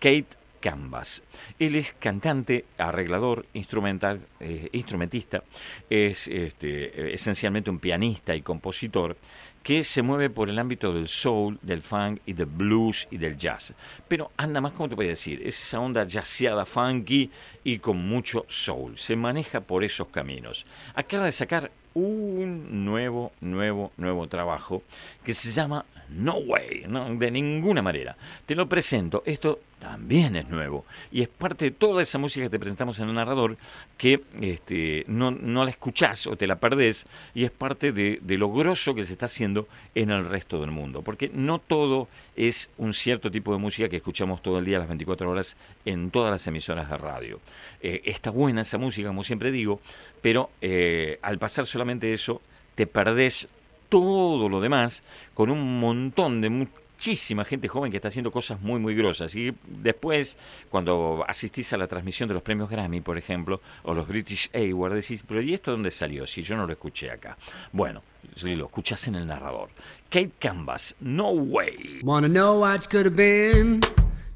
Kate 0.00 0.41
Canvas. 0.62 1.22
Él 1.58 1.74
es 1.74 1.92
cantante, 1.92 2.64
arreglador, 2.78 3.44
instrumental, 3.52 4.20
eh, 4.40 4.70
instrumentista, 4.72 5.42
es 5.90 6.28
este, 6.28 7.12
esencialmente 7.12 7.68
un 7.68 7.78
pianista 7.78 8.34
y 8.34 8.40
compositor 8.40 9.16
que 9.62 9.84
se 9.84 10.02
mueve 10.02 10.28
por 10.30 10.48
el 10.48 10.58
ámbito 10.58 10.92
del 10.92 11.08
soul, 11.08 11.58
del 11.62 11.82
funk 11.82 12.20
y 12.26 12.32
del 12.32 12.46
blues 12.46 13.06
y 13.10 13.18
del 13.18 13.36
jazz. 13.36 13.74
Pero 14.08 14.32
anda 14.36 14.60
más, 14.60 14.72
como 14.72 14.88
te 14.88 14.94
voy 14.94 15.06
a 15.06 15.10
decir? 15.10 15.40
Es 15.44 15.60
esa 15.62 15.80
onda 15.80 16.06
jazzeada, 16.08 16.66
funky 16.66 17.30
y 17.62 17.78
con 17.78 17.98
mucho 17.98 18.44
soul. 18.48 18.98
Se 18.98 19.14
maneja 19.14 19.60
por 19.60 19.84
esos 19.84 20.08
caminos. 20.08 20.66
Acaba 20.94 21.26
de 21.26 21.32
sacar 21.32 21.70
un 21.94 22.84
nuevo, 22.84 23.32
nuevo, 23.40 23.92
nuevo 23.96 24.26
trabajo 24.26 24.82
que 25.24 25.34
se 25.34 25.50
llama 25.52 25.84
No 26.08 26.34
Way, 26.38 26.86
no, 26.88 27.14
de 27.14 27.30
ninguna 27.30 27.82
manera. 27.82 28.16
Te 28.46 28.54
lo 28.54 28.68
presento, 28.68 29.22
esto 29.26 29.60
también 29.82 30.36
es 30.36 30.48
nuevo 30.48 30.84
y 31.10 31.22
es 31.22 31.28
parte 31.28 31.64
de 31.64 31.70
toda 31.72 32.02
esa 32.02 32.16
música 32.16 32.46
que 32.46 32.50
te 32.50 32.60
presentamos 32.60 33.00
en 33.00 33.08
el 33.08 33.16
narrador 33.16 33.56
que 33.98 34.22
este, 34.40 35.04
no, 35.08 35.32
no 35.32 35.64
la 35.64 35.70
escuchás 35.70 36.28
o 36.28 36.36
te 36.36 36.46
la 36.46 36.60
perdés 36.60 37.04
y 37.34 37.42
es 37.42 37.50
parte 37.50 37.90
de, 37.90 38.20
lo 38.38 38.52
grosso 38.52 38.94
que 38.94 39.02
se 39.02 39.14
está 39.14 39.26
haciendo 39.26 39.66
en 39.96 40.10
el 40.10 40.28
resto 40.28 40.60
del 40.60 40.70
mundo, 40.70 41.02
porque 41.02 41.32
no 41.34 41.58
todo 41.58 42.06
es 42.36 42.70
un 42.78 42.94
cierto 42.94 43.28
tipo 43.28 43.52
de 43.52 43.58
música 43.58 43.88
que 43.88 43.96
escuchamos 43.96 44.40
todo 44.40 44.60
el 44.60 44.64
día, 44.64 44.78
las 44.78 44.86
24 44.86 45.28
horas, 45.28 45.56
en 45.84 46.12
todas 46.12 46.30
las 46.30 46.46
emisoras 46.46 46.88
de 46.88 46.96
radio. 46.96 47.40
Eh, 47.80 48.02
está 48.04 48.30
buena 48.30 48.60
esa 48.60 48.78
música, 48.78 49.08
como 49.08 49.24
siempre 49.24 49.50
digo, 49.50 49.80
pero 50.20 50.50
eh, 50.60 51.18
al 51.22 51.40
pasar 51.40 51.66
solamente 51.66 52.12
eso, 52.12 52.40
te 52.76 52.86
perdés 52.86 53.48
todo 53.88 54.48
lo 54.48 54.60
demás 54.60 55.02
con 55.34 55.50
un 55.50 55.80
montón 55.80 56.40
de 56.40 56.68
muchísima 57.02 57.44
gente 57.44 57.66
joven 57.66 57.90
que 57.90 57.96
está 57.96 58.06
haciendo 58.06 58.30
cosas 58.30 58.60
muy, 58.60 58.78
muy 58.78 58.94
grosas. 58.94 59.34
Y 59.34 59.52
después, 59.66 60.38
cuando 60.68 61.24
asistís 61.26 61.72
a 61.72 61.76
la 61.76 61.88
transmisión 61.88 62.28
de 62.28 62.34
los 62.34 62.44
premios 62.44 62.70
Grammy, 62.70 63.00
por 63.00 63.18
ejemplo, 63.18 63.60
o 63.82 63.92
los 63.92 64.06
British 64.06 64.48
Awards, 64.54 64.94
decís, 64.94 65.24
pero 65.26 65.42
¿y 65.42 65.52
esto 65.52 65.72
dónde 65.72 65.90
salió? 65.90 66.28
Si 66.28 66.42
yo 66.42 66.56
no 66.56 66.64
lo 66.64 66.72
escuché 66.72 67.10
acá. 67.10 67.36
Bueno, 67.72 68.04
si 68.36 68.54
lo 68.54 68.66
escuchás 68.66 69.08
en 69.08 69.16
el 69.16 69.26
narrador. 69.26 69.70
Kate 70.10 70.30
Canvas, 70.38 70.94
No 71.00 71.30
Way. 71.30 72.02
Wanna 72.04 72.28
know 72.28 72.60
what 72.60 72.88
could 72.88 73.06
have 73.06 73.16
been? 73.16 73.80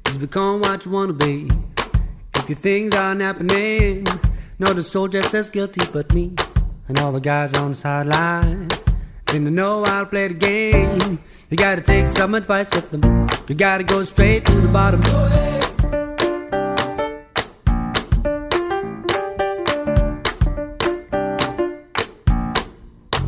Just 0.03 0.19
become 0.19 0.59
what 0.59 0.83
you 0.83 0.91
wanna 0.91 1.13
be. 1.13 1.47
If 2.35 2.49
your 2.49 2.59
things 2.59 2.93
aren't 2.93 3.21
happening, 3.21 4.03
no, 4.59 4.73
the 4.73 4.83
soul 4.83 5.07
just 5.07 5.33
as 5.33 5.49
guilty 5.49 5.85
but 5.93 6.13
me. 6.13 6.33
And 6.89 6.99
all 6.99 7.13
the 7.13 7.21
guys 7.21 7.53
on 7.53 7.69
the 7.69 7.75
sideline. 7.75 8.66
Didn't 9.27 9.53
know 9.53 9.83
how 9.83 9.99
to 9.99 10.05
play 10.05 10.29
the 10.29 10.33
game. 10.33 11.19
You 11.49 11.57
gotta 11.57 11.81
take 11.81 12.07
some 12.07 12.33
advice 12.33 12.73
with 12.73 12.91
them. 12.91 13.27
You 13.49 13.55
gotta 13.55 13.83
go 13.83 14.03
straight 14.03 14.45
to 14.45 14.51
the 14.53 14.69
bottom. 14.69 15.01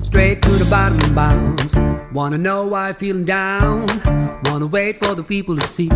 Straight 0.03 0.41
to 0.41 0.49
the 0.51 0.67
bottom 0.69 0.99
and 1.01 1.15
bounds. 1.15 1.75
Wanna 2.13 2.37
know 2.37 2.67
why 2.67 2.93
feeling 2.93 3.25
down? 3.25 3.87
Wanna 4.45 4.67
wait 4.67 4.97
for 4.97 5.15
the 5.15 5.23
people 5.23 5.57
to 5.57 5.67
see. 5.67 5.89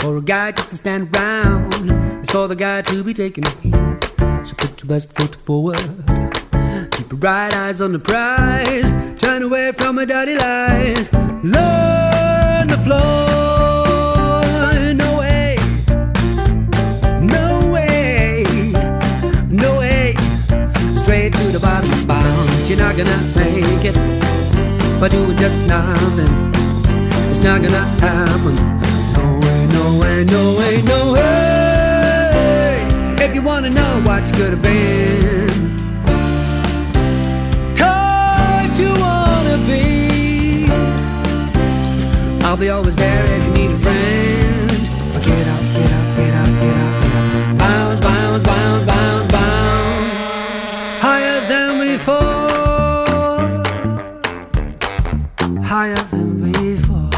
For 0.00 0.16
a 0.16 0.22
guy 0.22 0.50
just 0.50 0.70
to 0.70 0.76
stand 0.76 1.14
around. 1.16 1.72
It's 2.20 2.30
for 2.30 2.48
the 2.48 2.56
guy 2.56 2.82
to 2.82 3.04
be 3.04 3.14
taking 3.14 3.46
a 3.46 3.50
heat. 3.60 3.74
So 4.44 4.56
put 4.56 4.82
your 4.82 4.88
best 4.88 5.14
foot 5.14 5.36
forward. 5.36 5.78
Keep 6.90 7.10
your 7.10 7.18
bright 7.18 7.54
eyes 7.54 7.80
on 7.80 7.92
the 7.92 7.98
prize. 8.00 9.11
Turn 9.32 9.44
away 9.44 9.72
from 9.72 9.96
my 9.96 10.04
dirty 10.04 10.36
lies. 10.36 11.10
Learn 11.42 12.68
the 12.68 12.76
floor. 12.84 14.44
No 14.92 15.20
way. 15.20 15.56
No 17.22 17.70
way. 17.72 18.44
No 19.48 19.78
way. 19.78 20.14
Straight 20.96 21.32
to 21.32 21.44
the 21.44 21.58
bottom 21.58 22.06
bounds. 22.06 22.68
You're 22.68 22.78
not 22.78 22.94
gonna 22.94 23.16
make 23.34 23.86
it. 23.86 23.94
By 25.00 25.08
doing 25.08 25.38
just 25.38 25.66
nothing. 25.66 26.52
It's 27.30 27.40
not 27.40 27.62
gonna 27.62 27.86
happen. 28.04 28.54
No 29.16 29.40
way, 29.40 29.66
no 29.78 29.98
way, 29.98 30.24
no 30.24 30.52
way, 30.58 30.82
no 30.82 31.12
way. 31.14 32.84
If 33.24 33.34
you 33.34 33.40
wanna 33.40 33.70
know 33.70 34.02
what 34.04 34.26
you 34.26 34.32
could 34.34 34.50
have 34.50 34.62
been. 34.62 35.41
I'll 42.52 42.58
be 42.58 42.68
always 42.68 42.94
there 42.96 43.24
if 43.24 43.46
you 43.46 43.52
need 43.54 43.70
a 43.70 43.76
friend. 43.78 44.68
But 45.14 45.22
get 45.24 45.48
up, 45.48 45.60
get 45.72 45.90
up, 45.90 46.16
get 46.16 46.34
up, 46.34 46.48
get 46.60 46.76
up, 46.76 47.02
get 47.02 47.16
up. 47.16 47.58
Bounce, 47.58 48.00
bounce, 48.02 48.42
bounce, 48.44 48.84
bounce, 48.84 49.32
bounce. 49.32 50.12
Higher 51.00 51.40
than 51.48 51.80
before. 51.80 52.42
Higher 55.64 56.02
than 56.10 56.52
before. 56.52 57.08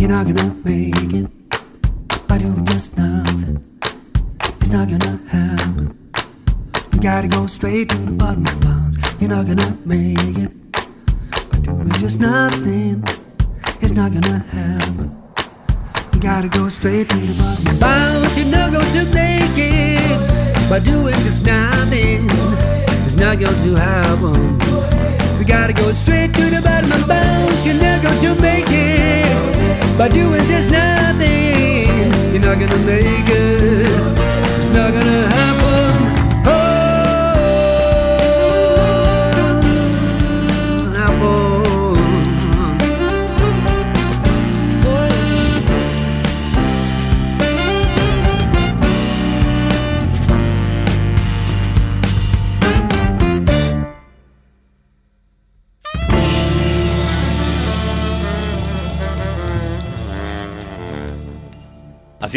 You're 0.00 0.10
not 0.10 0.26
gonna 0.26 0.57
fade 7.68 8.07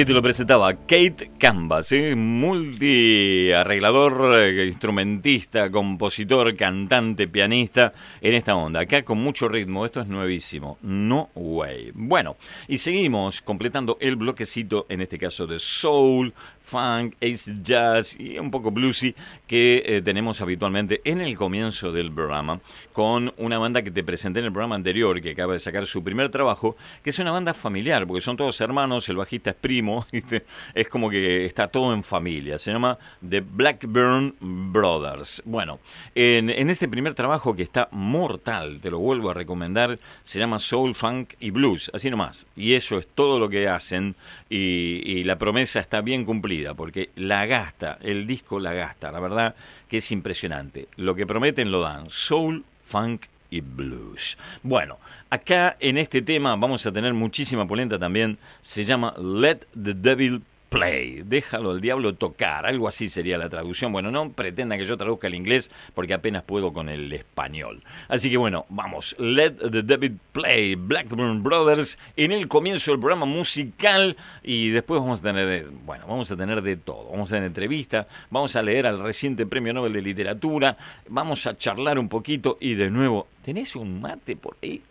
Te 0.05 0.13
lo 0.13 0.21
presentaba 0.23 0.73
Kate 0.73 1.29
Canvas, 1.37 1.91
¿eh? 1.91 2.15
multiarreglador, 2.15 4.39
eh, 4.39 4.65
instrumentista, 4.65 5.69
compositor, 5.69 6.55
cantante, 6.55 7.27
pianista, 7.27 7.93
en 8.19 8.33
esta 8.33 8.55
onda. 8.55 8.79
Acá 8.79 9.03
con 9.03 9.19
mucho 9.19 9.47
ritmo, 9.47 9.85
esto 9.85 10.01
es 10.01 10.07
nuevísimo. 10.07 10.79
No 10.81 11.29
way. 11.35 11.91
Bueno, 11.93 12.35
y 12.67 12.79
seguimos 12.79 13.41
completando 13.41 13.99
el 14.01 14.15
bloquecito, 14.15 14.87
en 14.89 15.01
este 15.01 15.19
caso 15.19 15.45
de 15.45 15.59
Soul, 15.59 16.33
funk, 16.71 17.15
ace 17.21 17.53
jazz 17.61 18.15
y 18.17 18.39
un 18.39 18.49
poco 18.49 18.71
bluesy 18.71 19.13
que 19.45 19.83
eh, 19.85 20.01
tenemos 20.01 20.39
habitualmente 20.41 21.01
en 21.03 21.19
el 21.19 21.35
comienzo 21.35 21.91
del 21.91 22.11
programa 22.11 22.61
con 22.93 23.33
una 23.37 23.57
banda 23.57 23.81
que 23.81 23.91
te 23.91 24.03
presenté 24.03 24.39
en 24.39 24.45
el 24.45 24.53
programa 24.53 24.75
anterior 24.75 25.21
que 25.21 25.31
acaba 25.31 25.53
de 25.53 25.59
sacar 25.59 25.85
su 25.85 26.03
primer 26.03 26.29
trabajo, 26.29 26.77
que 27.03 27.09
es 27.09 27.19
una 27.19 27.31
banda 27.31 27.53
familiar, 27.53 28.07
porque 28.07 28.21
son 28.21 28.37
todos 28.37 28.61
hermanos, 28.61 29.09
el 29.09 29.17
bajista 29.17 29.49
es 29.49 29.55
primo, 29.57 29.90
es 30.73 30.87
como 30.87 31.09
que 31.09 31.45
está 31.45 31.67
todo 31.67 31.93
en 31.93 32.03
familia, 32.03 32.57
se 32.57 32.71
llama 32.71 32.97
The 33.27 33.41
Blackburn 33.41 34.35
Brothers. 34.39 35.41
Bueno, 35.45 35.79
en, 36.15 36.49
en 36.49 36.69
este 36.69 36.87
primer 36.87 37.13
trabajo 37.13 37.55
que 37.55 37.63
está 37.63 37.87
mortal, 37.91 38.79
te 38.81 38.89
lo 38.89 38.99
vuelvo 38.99 39.29
a 39.29 39.33
recomendar, 39.33 39.99
se 40.23 40.39
llama 40.39 40.59
Soul, 40.59 40.95
Funk 40.95 41.33
y 41.39 41.51
Blues, 41.51 41.91
así 41.93 42.09
nomás, 42.09 42.47
y 42.55 42.73
eso 42.73 42.97
es 42.97 43.07
todo 43.07 43.39
lo 43.39 43.49
que 43.49 43.67
hacen 43.67 44.15
y, 44.49 45.01
y 45.05 45.23
la 45.23 45.37
promesa 45.37 45.79
está 45.79 46.01
bien 46.01 46.25
cumplida, 46.25 46.73
porque 46.73 47.09
la 47.15 47.45
gasta, 47.45 47.97
el 48.01 48.27
disco 48.27 48.59
la 48.59 48.73
gasta, 48.73 49.11
la 49.11 49.19
verdad 49.19 49.55
que 49.87 49.97
es 49.97 50.11
impresionante. 50.11 50.87
Lo 50.95 51.15
que 51.15 51.27
prometen 51.27 51.71
lo 51.71 51.81
dan, 51.81 52.09
soul, 52.09 52.63
funk 52.85 53.23
y 53.51 53.61
blues. 53.61 54.37
Bueno, 54.63 54.97
acá 55.29 55.77
en 55.79 55.99
este 55.99 56.23
tema 56.23 56.55
vamos 56.55 56.83
a 56.87 56.91
tener 56.91 57.13
muchísima 57.13 57.67
polenta 57.67 57.99
también, 57.99 58.39
se 58.61 58.83
llama 58.83 59.13
Let 59.19 59.67
the 59.73 59.93
Devil 59.93 60.41
Play, 60.71 61.23
déjalo 61.25 61.71
al 61.71 61.81
diablo 61.81 62.15
tocar, 62.15 62.65
algo 62.65 62.87
así 62.87 63.09
sería 63.09 63.37
la 63.37 63.49
traducción. 63.49 63.91
Bueno, 63.91 64.09
no 64.09 64.31
pretenda 64.31 64.77
que 64.77 64.85
yo 64.85 64.95
traduzca 64.95 65.27
el 65.27 65.35
inglés 65.35 65.69
porque 65.93 66.13
apenas 66.13 66.43
puedo 66.43 66.71
con 66.71 66.87
el 66.87 67.11
español. 67.11 67.83
Así 68.07 68.29
que 68.29 68.37
bueno, 68.37 68.65
vamos, 68.69 69.13
Let 69.19 69.55
the 69.69 69.81
Devil 69.81 70.17
Play, 70.31 70.75
Blackburn 70.75 71.43
Brothers, 71.43 71.99
en 72.15 72.31
el 72.31 72.47
comienzo 72.47 72.91
del 72.91 73.01
programa 73.01 73.25
musical 73.25 74.15
y 74.43 74.69
después 74.69 75.01
vamos 75.01 75.19
a 75.19 75.23
tener, 75.23 75.67
bueno, 75.85 76.05
vamos 76.07 76.31
a 76.31 76.37
tener 76.37 76.61
de 76.61 76.77
todo. 76.77 77.09
Vamos 77.11 77.29
a 77.33 77.35
tener 77.35 77.47
entrevista, 77.47 78.07
vamos 78.29 78.55
a 78.55 78.61
leer 78.61 78.87
al 78.87 79.03
reciente 79.03 79.45
Premio 79.45 79.73
Nobel 79.73 79.91
de 79.91 80.01
Literatura, 80.01 80.77
vamos 81.09 81.47
a 81.47 81.57
charlar 81.57 81.99
un 81.99 82.07
poquito 82.07 82.57
y 82.61 82.75
de 82.75 82.89
nuevo, 82.89 83.27
¿tenés 83.43 83.75
un 83.75 83.99
mate 83.99 84.37
por 84.37 84.55
ahí? 84.63 84.81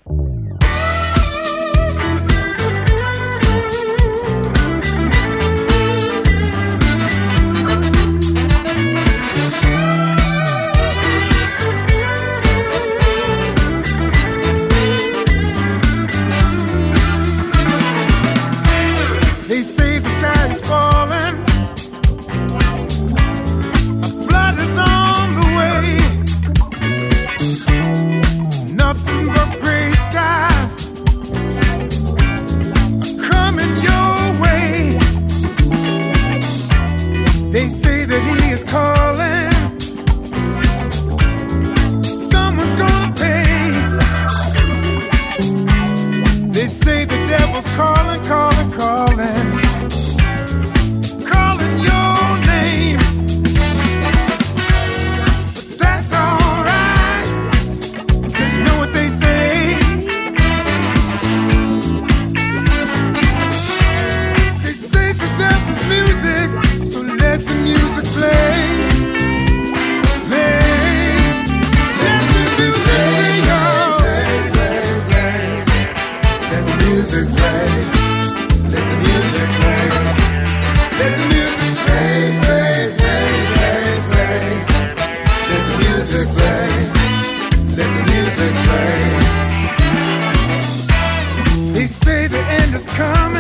coming. 93.01 93.39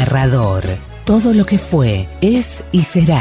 Narrador. 0.00 0.64
Todo 1.04 1.34
lo 1.34 1.44
que 1.44 1.58
fue, 1.58 2.08
es 2.22 2.64
y 2.72 2.80
será. 2.84 3.20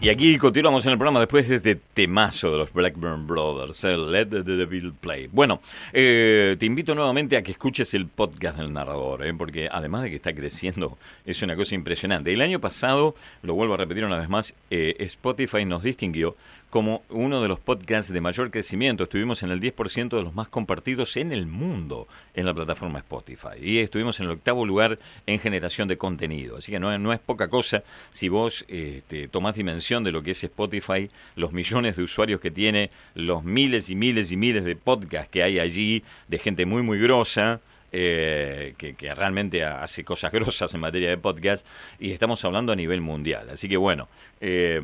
Y 0.00 0.10
aquí 0.10 0.36
continuamos 0.36 0.84
en 0.84 0.92
el 0.92 0.98
programa 0.98 1.20
después 1.20 1.48
de 1.48 1.56
este 1.56 1.76
temazo 1.76 2.50
de 2.50 2.58
los 2.58 2.72
Blackburn 2.74 3.26
Brothers, 3.26 3.84
el 3.84 4.12
Let 4.12 4.26
the 4.26 4.42
Devil 4.42 4.92
Play. 4.92 5.28
Bueno, 5.32 5.62
eh, 5.94 6.56
te 6.58 6.66
invito 6.66 6.94
nuevamente 6.94 7.38
a 7.38 7.42
que 7.42 7.52
escuches 7.52 7.94
el 7.94 8.08
podcast 8.08 8.58
del 8.58 8.70
narrador, 8.70 9.24
eh, 9.24 9.32
porque 9.32 9.66
además 9.72 10.02
de 10.02 10.10
que 10.10 10.16
está 10.16 10.34
creciendo, 10.34 10.98
es 11.24 11.40
una 11.42 11.56
cosa 11.56 11.74
impresionante. 11.74 12.32
El 12.32 12.42
año 12.42 12.60
pasado, 12.60 13.14
lo 13.40 13.54
vuelvo 13.54 13.74
a 13.74 13.76
repetir 13.78 14.04
una 14.04 14.18
vez 14.18 14.28
más, 14.28 14.54
eh, 14.70 14.94
Spotify 14.98 15.64
nos 15.64 15.82
distinguió 15.82 16.36
como 16.74 17.04
uno 17.08 17.40
de 17.40 17.46
los 17.46 17.60
podcasts 17.60 18.12
de 18.12 18.20
mayor 18.20 18.50
crecimiento. 18.50 19.04
Estuvimos 19.04 19.44
en 19.44 19.50
el 19.50 19.60
10% 19.60 20.08
de 20.08 20.24
los 20.24 20.34
más 20.34 20.48
compartidos 20.48 21.16
en 21.16 21.30
el 21.30 21.46
mundo 21.46 22.08
en 22.34 22.46
la 22.46 22.52
plataforma 22.52 22.98
Spotify. 22.98 23.60
Y 23.60 23.78
estuvimos 23.78 24.18
en 24.18 24.26
el 24.26 24.32
octavo 24.32 24.66
lugar 24.66 24.98
en 25.24 25.38
generación 25.38 25.86
de 25.86 25.96
contenido. 25.96 26.56
Así 26.56 26.72
que 26.72 26.80
no, 26.80 26.98
no 26.98 27.12
es 27.12 27.20
poca 27.20 27.46
cosa 27.46 27.84
si 28.10 28.28
vos 28.28 28.64
este, 28.66 29.28
tomás 29.28 29.54
dimensión 29.54 30.02
de 30.02 30.10
lo 30.10 30.24
que 30.24 30.32
es 30.32 30.42
Spotify, 30.42 31.10
los 31.36 31.52
millones 31.52 31.94
de 31.94 32.02
usuarios 32.02 32.40
que 32.40 32.50
tiene, 32.50 32.90
los 33.14 33.44
miles 33.44 33.88
y 33.88 33.94
miles 33.94 34.32
y 34.32 34.36
miles 34.36 34.64
de 34.64 34.74
podcasts 34.74 35.30
que 35.30 35.44
hay 35.44 35.60
allí, 35.60 36.02
de 36.26 36.40
gente 36.40 36.66
muy, 36.66 36.82
muy 36.82 36.98
grosa. 36.98 37.60
Eh, 37.96 38.74
que, 38.76 39.14
realmente 39.14 39.62
hace 39.62 40.02
cosas 40.02 40.32
grosas 40.32 40.74
en 40.74 40.80
materia 40.80 41.10
de 41.10 41.16
podcast 41.16 41.64
y 42.00 42.10
estamos 42.10 42.44
hablando 42.44 42.72
a 42.72 42.76
nivel 42.76 43.00
mundial. 43.00 43.48
Así 43.50 43.68
que 43.68 43.76
bueno, 43.76 44.08
eh, 44.40 44.80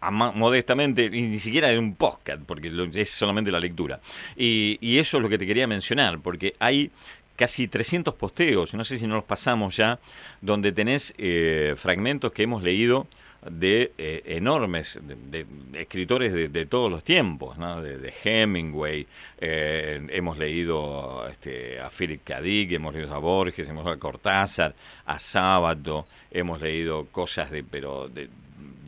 modestamente, 0.00 1.04
y 1.04 1.22
ni 1.22 1.38
siquiera 1.38 1.68
de 1.68 1.78
un 1.78 1.94
podcast, 1.94 2.42
porque 2.44 2.72
es 2.94 3.10
solamente 3.10 3.52
la 3.52 3.60
lectura. 3.60 4.00
Y, 4.36 4.76
y 4.80 4.98
eso 4.98 5.18
es 5.18 5.22
lo 5.22 5.28
que 5.28 5.38
te 5.38 5.46
quería 5.46 5.68
mencionar, 5.68 6.18
porque 6.18 6.54
hay 6.58 6.90
casi 7.36 7.68
300 7.68 8.14
posteos, 8.14 8.74
no 8.74 8.82
sé 8.82 8.98
si 8.98 9.06
no 9.06 9.14
los 9.14 9.24
pasamos 9.24 9.76
ya, 9.76 10.00
donde 10.40 10.72
tenés 10.72 11.14
eh, 11.16 11.74
fragmentos 11.76 12.32
que 12.32 12.42
hemos 12.42 12.64
leído 12.64 13.06
de 13.42 13.92
eh, 13.98 14.22
enormes 14.26 14.98
de, 15.02 15.46
escritores 15.74 16.32
de, 16.32 16.48
de 16.48 16.66
todos 16.66 16.90
los 16.90 17.04
tiempos, 17.04 17.56
¿no? 17.58 17.80
de, 17.80 18.12
Hemingway, 18.24 19.06
eh, 19.40 20.06
hemos 20.10 20.38
leído 20.38 21.26
este, 21.28 21.80
a 21.80 21.90
Philip 21.90 22.22
K. 22.24 22.38
Hemos 22.40 22.94
leído 22.94 23.14
a 23.14 23.18
Borges, 23.18 23.68
hemos 23.68 23.84
leído 23.84 23.96
a 23.96 23.98
Cortázar, 23.98 24.74
a 25.06 25.18
Sábato, 25.18 26.06
hemos 26.30 26.60
leído 26.60 27.06
cosas 27.06 27.50
de, 27.50 27.62
pero 27.62 28.08
de, 28.08 28.28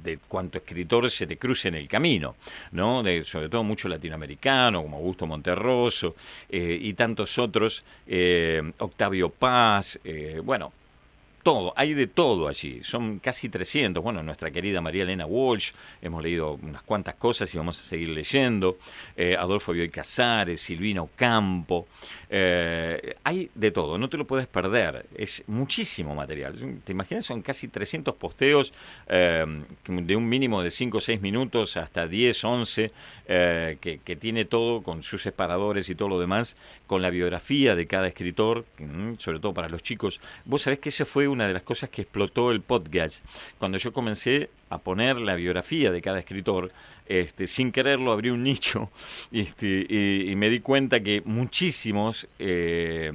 de 0.02 0.18
cuanto 0.18 0.58
escritor 0.58 1.10
se 1.10 1.26
te 1.26 1.36
cruce 1.36 1.68
en 1.68 1.76
el 1.76 1.88
camino, 1.88 2.34
¿no? 2.72 3.02
De, 3.02 3.24
sobre 3.24 3.48
todo 3.48 3.62
mucho 3.62 3.88
latinoamericano, 3.88 4.82
como 4.82 4.96
Augusto 4.96 5.26
Monterroso, 5.26 6.16
eh, 6.48 6.76
y 6.80 6.94
tantos 6.94 7.38
otros, 7.38 7.84
eh, 8.06 8.72
Octavio 8.78 9.30
Paz, 9.30 10.00
bueno, 10.42 10.72
todo, 11.42 11.72
hay 11.76 11.94
de 11.94 12.06
todo 12.06 12.48
allí, 12.48 12.80
son 12.82 13.18
casi 13.18 13.48
300. 13.48 14.02
Bueno, 14.02 14.22
nuestra 14.22 14.50
querida 14.50 14.80
María 14.80 15.02
Elena 15.02 15.26
Walsh, 15.26 15.72
hemos 16.02 16.22
leído 16.22 16.58
unas 16.62 16.82
cuantas 16.82 17.14
cosas 17.14 17.52
y 17.54 17.58
vamos 17.58 17.78
a 17.80 17.82
seguir 17.82 18.10
leyendo. 18.10 18.78
Eh, 19.16 19.36
Adolfo 19.38 19.72
Bioy 19.72 19.88
Casares, 19.88 20.60
Silvino 20.60 21.10
Campo, 21.16 21.86
eh, 22.32 23.16
hay 23.24 23.50
de 23.56 23.72
todo, 23.72 23.98
no 23.98 24.08
te 24.08 24.16
lo 24.16 24.24
puedes 24.24 24.46
perder, 24.46 25.06
es 25.16 25.42
muchísimo 25.48 26.14
material. 26.14 26.54
¿Te 26.84 26.92
imaginas? 26.92 27.24
Son 27.24 27.42
casi 27.42 27.66
300 27.66 28.14
posteos 28.14 28.72
eh, 29.08 29.44
de 29.86 30.16
un 30.16 30.28
mínimo 30.28 30.62
de 30.62 30.70
5 30.70 30.98
o 30.98 31.00
6 31.00 31.20
minutos 31.20 31.76
hasta 31.76 32.06
10, 32.06 32.44
11, 32.44 32.92
eh, 33.26 33.78
que, 33.80 33.98
que 33.98 34.14
tiene 34.14 34.44
todo 34.44 34.82
con 34.82 35.02
sus 35.02 35.22
separadores 35.22 35.88
y 35.88 35.96
todo 35.96 36.08
lo 36.08 36.20
demás, 36.20 36.56
con 36.90 37.02
la 37.02 37.10
biografía 37.10 37.76
de 37.76 37.86
cada 37.86 38.08
escritor, 38.08 38.64
mm, 38.80 39.12
sobre 39.18 39.38
todo 39.38 39.54
para 39.54 39.68
los 39.68 39.80
chicos. 39.80 40.20
Vos 40.44 40.62
sabés 40.62 40.80
que 40.80 40.88
esa 40.88 41.04
fue 41.06 41.28
una 41.28 41.46
de 41.46 41.52
las 41.52 41.62
cosas 41.62 41.88
que 41.88 42.02
explotó 42.02 42.50
el 42.50 42.62
podcast. 42.62 43.24
Cuando 43.58 43.78
yo 43.78 43.92
comencé 43.92 44.50
a 44.70 44.78
poner 44.78 45.14
la 45.18 45.36
biografía 45.36 45.92
de 45.92 46.02
cada 46.02 46.18
escritor, 46.18 46.72
este, 47.06 47.46
sin 47.46 47.70
quererlo 47.70 48.10
abrí 48.10 48.30
un 48.30 48.42
nicho 48.42 48.90
este, 49.30 49.86
y, 49.88 50.34
me 50.34 50.50
di 50.50 50.58
cuenta 50.58 50.98
que 50.98 51.22
muchísimos, 51.24 52.26
eh, 52.40 53.12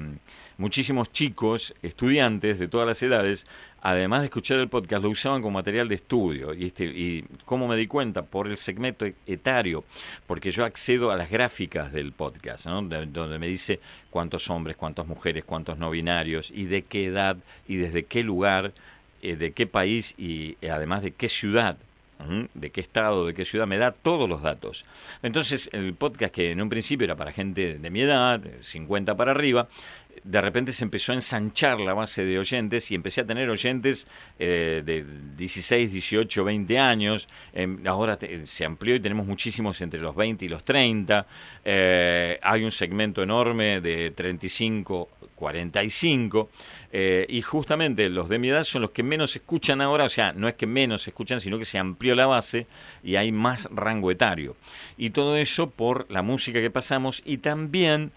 muchísimos 0.57 1.11
chicos, 1.11 1.73
estudiantes 1.81 2.59
de 2.59 2.67
todas 2.67 2.87
las 2.87 3.01
edades, 3.03 3.45
además 3.81 4.21
de 4.21 4.25
escuchar 4.25 4.59
el 4.59 4.67
podcast, 4.67 5.03
lo 5.03 5.09
usaban 5.09 5.41
como 5.41 5.55
material 5.55 5.87
de 5.87 5.95
estudio. 5.95 6.53
Y, 6.53 6.67
este, 6.67 6.85
y 6.85 7.23
cómo 7.45 7.67
me 7.67 7.75
di 7.75 7.87
cuenta, 7.87 8.23
por 8.23 8.47
el 8.47 8.57
segmento 8.57 9.05
etario, 9.27 9.83
porque 10.27 10.51
yo 10.51 10.65
accedo 10.65 11.11
a 11.11 11.15
las 11.15 11.29
gráficas 11.29 11.91
del 11.91 12.11
podcast, 12.11 12.65
¿no? 12.65 12.81
De- 12.81 13.05
donde 13.05 13.37
me 13.39 13.47
dice 13.47 13.79
cuántos 14.09 14.49
hombres, 14.49 14.75
cuántas 14.77 15.05
mujeres, 15.05 15.43
cuántos 15.43 15.77
no 15.77 15.89
binarios, 15.91 16.51
y 16.51 16.65
de 16.65 16.81
qué 16.83 17.05
edad, 17.05 17.37
y 17.67 17.75
desde 17.75 18.03
qué 18.05 18.23
lugar, 18.23 18.73
eh, 19.21 19.35
de 19.35 19.51
qué 19.51 19.67
país, 19.67 20.15
y 20.17 20.57
además 20.67 21.01
de 21.03 21.11
qué 21.11 21.29
ciudad. 21.29 21.77
De 22.53 22.71
qué 22.71 22.81
estado, 22.81 23.25
de 23.25 23.33
qué 23.33 23.45
ciudad, 23.45 23.67
me 23.67 23.77
da 23.77 23.91
todos 23.91 24.27
los 24.27 24.41
datos. 24.41 24.85
Entonces, 25.21 25.69
el 25.73 25.93
podcast 25.93 26.33
que 26.33 26.51
en 26.51 26.61
un 26.61 26.69
principio 26.69 27.05
era 27.05 27.15
para 27.15 27.31
gente 27.31 27.77
de 27.77 27.89
mi 27.89 28.01
edad, 28.01 28.39
de 28.39 28.61
50 28.61 29.15
para 29.15 29.31
arriba, 29.31 29.67
de 30.23 30.41
repente 30.41 30.71
se 30.71 30.83
empezó 30.83 31.11
a 31.11 31.15
ensanchar 31.15 31.79
la 31.79 31.93
base 31.93 32.25
de 32.25 32.39
oyentes 32.39 32.89
y 32.91 32.95
empecé 32.95 33.21
a 33.21 33.25
tener 33.25 33.49
oyentes 33.49 34.07
eh, 34.39 34.81
de 34.85 35.05
16, 35.35 35.91
18, 35.91 36.43
20 36.43 36.79
años. 36.79 37.27
Em, 37.53 37.85
ahora 37.85 38.17
se 38.43 38.65
amplió 38.65 38.95
y 38.95 38.99
tenemos 38.99 39.27
muchísimos 39.27 39.81
entre 39.81 39.99
los 39.99 40.15
20 40.15 40.45
y 40.45 40.49
los 40.49 40.63
30. 40.63 41.27
Eh, 41.63 42.39
hay 42.41 42.63
un 42.63 42.71
segmento 42.71 43.21
enorme 43.21 43.81
de 43.81 44.11
35, 44.11 45.09
45. 45.35 46.49
eh, 46.91 47.25
y 47.29 47.41
justamente 47.41 48.09
los 48.09 48.29
de 48.29 48.39
mi 48.39 48.49
edad 48.49 48.63
son 48.63 48.81
los 48.81 48.91
que 48.91 49.03
menos 49.03 49.35
escuchan 49.35 49.81
ahora. 49.81 50.05
O 50.05 50.09
sea, 50.09 50.33
no 50.33 50.47
es 50.47 50.55
que 50.55 50.65
menos 50.65 51.07
escuchan, 51.07 51.41
sino 51.41 51.59
que 51.59 51.65
se 51.65 51.77
amplió 51.77 52.15
la 52.15 52.25
base 52.25 52.67
y 53.03 53.17
hay 53.17 53.31
más 53.31 53.67
rango 53.71 54.11
etario. 54.11 54.55
Y 54.97 55.09
todo 55.11 55.35
eso 55.35 55.69
por 55.69 56.09
la 56.09 56.21
música 56.21 56.61
que 56.61 56.71
pasamos 56.71 57.21
y 57.25 57.37
también 57.37 58.11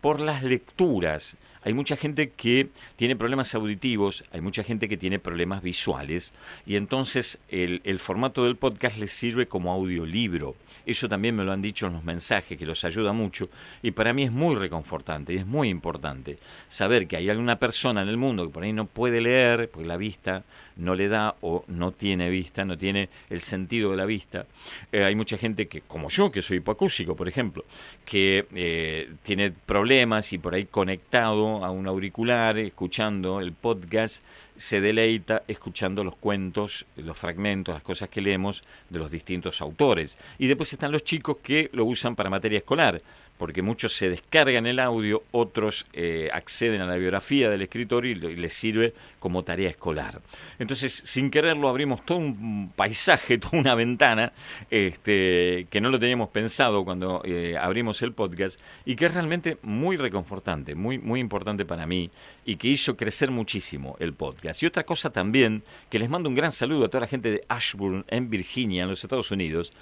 por 0.00 0.20
las 0.20 0.42
lecturas. 0.42 1.36
Hay 1.64 1.72
mucha 1.72 1.96
gente 1.96 2.28
que 2.28 2.68
tiene 2.96 3.16
problemas 3.16 3.54
auditivos, 3.54 4.22
hay 4.32 4.42
mucha 4.42 4.62
gente 4.62 4.86
que 4.86 4.98
tiene 4.98 5.18
problemas 5.18 5.62
visuales 5.62 6.34
y 6.66 6.76
entonces 6.76 7.38
el, 7.48 7.98
formato 7.98 8.44
del 8.44 8.56
podcast 8.56 8.98
les 8.98 9.12
sirve 9.12 9.46
como 9.46 9.72
audiolibro. 9.72 10.56
Eso 10.84 11.08
también 11.08 11.34
me 11.34 11.44
lo 11.44 11.52
han 11.52 11.62
dicho 11.62 11.86
en 11.86 11.94
los 11.94 12.04
mensajes, 12.04 12.58
que 12.58 12.66
los 12.66 12.84
ayuda 12.84 13.14
mucho 13.14 13.48
y 13.82 13.92
para 13.92 14.12
mí 14.12 14.24
es 14.24 14.32
muy 14.32 14.56
reconfortante 14.56 15.32
y 15.32 15.38
es 15.38 15.46
muy 15.46 15.70
importante 15.70 16.38
saber 16.68 17.06
que 17.06 17.16
hay 17.16 17.30
alguna 17.30 17.58
persona 17.58 18.02
en 18.02 18.08
el 18.08 18.18
mundo 18.18 18.46
que 18.46 18.52
por 18.52 18.62
ahí 18.62 18.74
no 18.74 18.84
puede 18.84 19.22
leer 19.22 19.70
porque 19.70 19.88
la 19.88 19.96
vista 19.96 20.44
no 20.76 20.94
le 20.94 21.08
da 21.08 21.36
o 21.40 21.64
no 21.68 21.92
tiene 21.92 22.28
vista, 22.28 22.64
no 22.64 22.76
tiene 22.76 23.08
el 23.30 23.40
sentido 23.40 23.92
de 23.92 23.96
la 23.96 24.04
vista. 24.04 24.46
Eh, 24.92 25.04
hay 25.04 25.14
mucha 25.14 25.38
gente 25.38 25.66
que, 25.68 25.80
como 25.82 26.08
yo, 26.08 26.30
que 26.30 26.42
soy 26.42 26.58
hipoacúsico, 26.58 27.16
por 27.16 27.28
ejemplo, 27.28 27.64
que 28.04 28.46
eh, 28.54 29.10
tiene 29.22 29.52
problemas 29.52 30.32
y 30.32 30.38
por 30.38 30.54
ahí 30.54 30.66
conectado 30.66 31.53
a 31.62 31.70
un 31.70 31.86
auricular, 31.86 32.56
escuchando 32.56 33.40
el 33.40 33.52
podcast, 33.52 34.24
se 34.56 34.80
deleita 34.80 35.42
escuchando 35.48 36.04
los 36.04 36.16
cuentos, 36.16 36.86
los 36.96 37.18
fragmentos, 37.18 37.74
las 37.74 37.82
cosas 37.82 38.08
que 38.08 38.20
leemos 38.20 38.64
de 38.88 38.98
los 38.98 39.10
distintos 39.10 39.60
autores. 39.60 40.16
Y 40.38 40.46
después 40.46 40.72
están 40.72 40.92
los 40.92 41.04
chicos 41.04 41.36
que 41.42 41.68
lo 41.72 41.84
usan 41.84 42.16
para 42.16 42.30
materia 42.30 42.58
escolar, 42.58 43.02
porque 43.38 43.62
muchos 43.62 43.92
se 43.94 44.08
descargan 44.08 44.66
el 44.66 44.78
audio, 44.78 45.24
otros 45.32 45.86
eh, 45.92 46.30
acceden 46.32 46.80
a 46.80 46.86
la 46.86 46.96
biografía 46.96 47.50
del 47.50 47.62
escritor 47.62 48.06
y, 48.06 48.14
les 48.14 48.54
sirve 48.54 48.94
como 49.18 49.42
tarea 49.42 49.70
escolar. 49.70 50.20
Entonces, 50.58 50.92
sin 51.04 51.30
quererlo, 51.30 51.68
abrimos 51.68 52.04
todo 52.04 52.18
un 52.18 52.72
paisaje, 52.76 53.38
toda 53.38 53.58
una 53.58 53.74
ventana, 53.74 54.32
este, 54.70 55.66
que 55.70 55.80
no 55.80 55.90
lo 55.90 55.98
teníamos 55.98 56.28
pensado 56.28 56.84
cuando 56.84 57.22
eh, 57.24 57.56
abrimos 57.60 58.02
el 58.02 58.12
podcast, 58.12 58.60
y 58.84 58.94
que 58.94 59.06
es 59.06 59.14
realmente 59.14 59.58
muy 59.62 59.96
reconfortante, 59.96 60.74
muy, 60.74 60.98
muy 60.98 61.20
importante 61.20 61.64
para 61.64 61.86
mí, 61.86 62.10
y 62.44 62.56
que 62.56 62.68
hizo 62.68 62.96
crecer 62.96 63.30
muchísimo 63.30 63.96
el 63.98 64.12
podcast. 64.12 64.62
Y 64.62 64.66
otra 64.66 64.84
cosa 64.84 65.10
también, 65.10 65.64
que 65.90 65.98
les 65.98 66.08
mando 66.08 66.28
un 66.28 66.34
gran 66.34 66.52
saludo 66.52 66.84
a 66.84 66.88
toda 66.88 67.02
la 67.02 67.08
gente 67.08 67.30
de 67.30 67.44
Ashburn, 67.48 68.04
en 68.08 68.30
Virginia, 68.30 68.84
en 68.84 68.90
los 68.90 69.02
Estados 69.02 69.30
Unidos, 69.32 69.72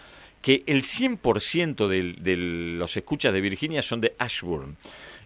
que 0.43 0.65
el 0.67 0.83
100% 0.83 1.89
del- 1.89 2.23
de, 2.23 2.37
los 2.37 2.97
escuchas 2.97 3.33
de 3.33 3.41
Virginia 3.41 3.81
son 3.81 4.01
de 4.01 4.15
Ashburn. 4.19 4.77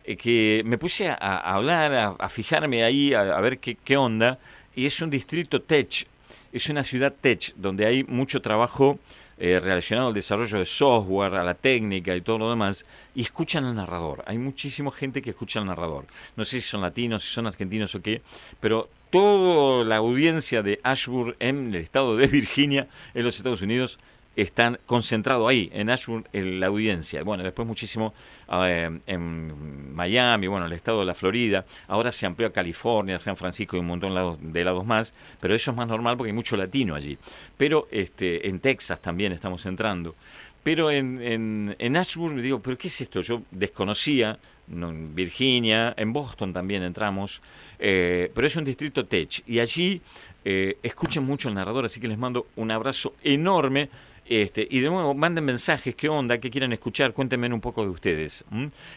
Eh, 0.05 0.17
que 0.17 0.63
me 0.65 0.79
puse 0.79 1.09
a, 1.09 1.15
hablar, 1.39 2.17
a, 2.19 2.29
fijarme 2.29 2.85
ahí, 2.85 3.13
a, 3.15 3.41
ver 3.41 3.59
qué, 3.59 3.77
qué 3.83 3.97
onda, 3.97 4.39
y 4.77 4.87
es 4.87 5.01
un 5.03 5.11
distrito 5.11 5.61
tech, 5.63 6.07
es 6.53 6.69
una 6.69 6.85
ciudad 6.85 7.13
tech, 7.21 7.53
donde 7.57 7.87
hay 7.87 8.05
mucho 8.05 8.41
trabajo 8.41 9.01
eh, 9.39 9.61
relacionado 9.61 10.09
al 10.09 10.15
desarrollo 10.15 10.59
de 10.59 10.67
software, 10.67 11.35
a 11.35 11.45
la 11.45 11.55
técnica 11.55 12.15
y 12.15 12.21
todo 12.21 12.39
lo 12.39 12.51
demás, 12.51 12.87
y 13.15 13.23
escuchan 13.23 13.65
al 13.65 13.75
narrador. 13.75 14.23
Hay 14.27 14.39
muchísima 14.39 14.91
gente 14.93 15.21
que 15.23 15.31
escucha 15.31 15.61
al 15.61 15.67
narrador. 15.67 16.07
No 16.37 16.45
sé 16.45 16.61
si 16.61 16.69
son 16.69 16.83
latinos, 16.83 17.23
si 17.23 17.35
son 17.35 17.47
argentinos 17.47 17.95
o 17.95 18.01
qué, 18.01 18.23
pero 18.61 18.89
toda 19.11 19.85
la 19.85 19.97
audiencia 19.97 20.63
de 20.63 20.81
Ashburn 20.83 21.37
en 21.39 21.75
el 21.75 21.77
estado 21.77 22.17
de 22.17 22.27
Virginia, 22.29 22.89
en 23.13 23.25
los 23.25 23.37
Estados 23.37 23.61
Unidos, 23.63 23.99
están 24.37 24.79
concentrado 24.85 25.49
ahí, 25.49 25.71
en 25.73 25.89
Ashburn, 25.89 26.29
en 26.33 26.61
la 26.61 26.67
audiencia. 26.67 27.23
Bueno, 27.25 27.43
después 27.43 27.67
muchísimo 27.67 28.13
eh, 28.53 29.01
en 29.07 29.95
Miami, 29.95 30.47
bueno, 30.47 30.67
el 30.67 30.73
estado 30.75 31.01
de 31.01 31.07
la 31.07 31.15
Florida. 31.15 31.65
Ahora 31.89 32.13
se 32.13 32.27
amplió 32.27 32.49
a 32.49 32.53
California, 32.53 33.19
San 33.19 33.37
Francisco 33.37 33.77
y 33.77 33.81
un 33.81 33.87
montón 33.87 34.15
de 34.53 34.65
lados 34.65 34.85
más, 34.85 35.15
pero 35.41 35.55
eso 35.55 35.71
es 35.71 35.77
más 35.77 35.89
normal 35.89 36.17
porque 36.17 36.31
hay 36.31 36.37
mucho 36.37 36.57
latino 36.57 36.95
allí. 36.95 37.17
Pero 37.57 37.89
este, 37.91 38.47
en 38.47 38.61
Texas 38.61 39.01
también 39.01 39.33
estamos 39.33 39.65
entrando. 39.65 40.15
Pero 40.63 40.91
en, 40.91 41.23
en, 41.23 41.77
en 41.79 41.97
Ashburn 41.97 42.43
digo, 42.43 42.61
¿pero 42.61 42.77
qué 42.77 42.89
es 42.89 43.01
esto? 43.01 43.21
Yo 43.23 43.43
desconocía, 43.53 44.39
no, 44.67 44.91
en 44.91 45.15
Virginia, 45.15 45.95
en 45.97 46.13
Boston 46.13 46.53
también 46.53 46.83
entramos, 46.83 47.41
eh, 47.79 48.31
pero 48.35 48.47
es 48.47 48.57
un 48.57 48.65
distrito 48.65 49.07
tech. 49.07 49.43
Y 49.47 49.61
allí 49.61 50.03
eh, 50.45 50.77
escuchen 50.83 51.25
mucho 51.25 51.49
al 51.49 51.55
narrador, 51.55 51.85
así 51.85 52.01
que 52.01 52.09
les 52.09 52.19
mando 52.19 52.49
un 52.57 52.71
abrazo 52.71 53.15
enorme. 53.23 53.89
Este, 54.29 54.67
y 54.69 54.81
de 54.81 54.91
nuevo, 54.91 55.15
manden 55.15 55.45
mensajes, 55.45 55.95
qué 55.95 56.09
onda, 56.09 56.39
qué 56.39 56.51
quieren 56.51 56.73
escuchar, 56.73 57.13
cuéntenme 57.13 57.53
un 57.53 57.61
poco 57.61 57.83
de 57.85 57.91
ustedes, 57.91 58.45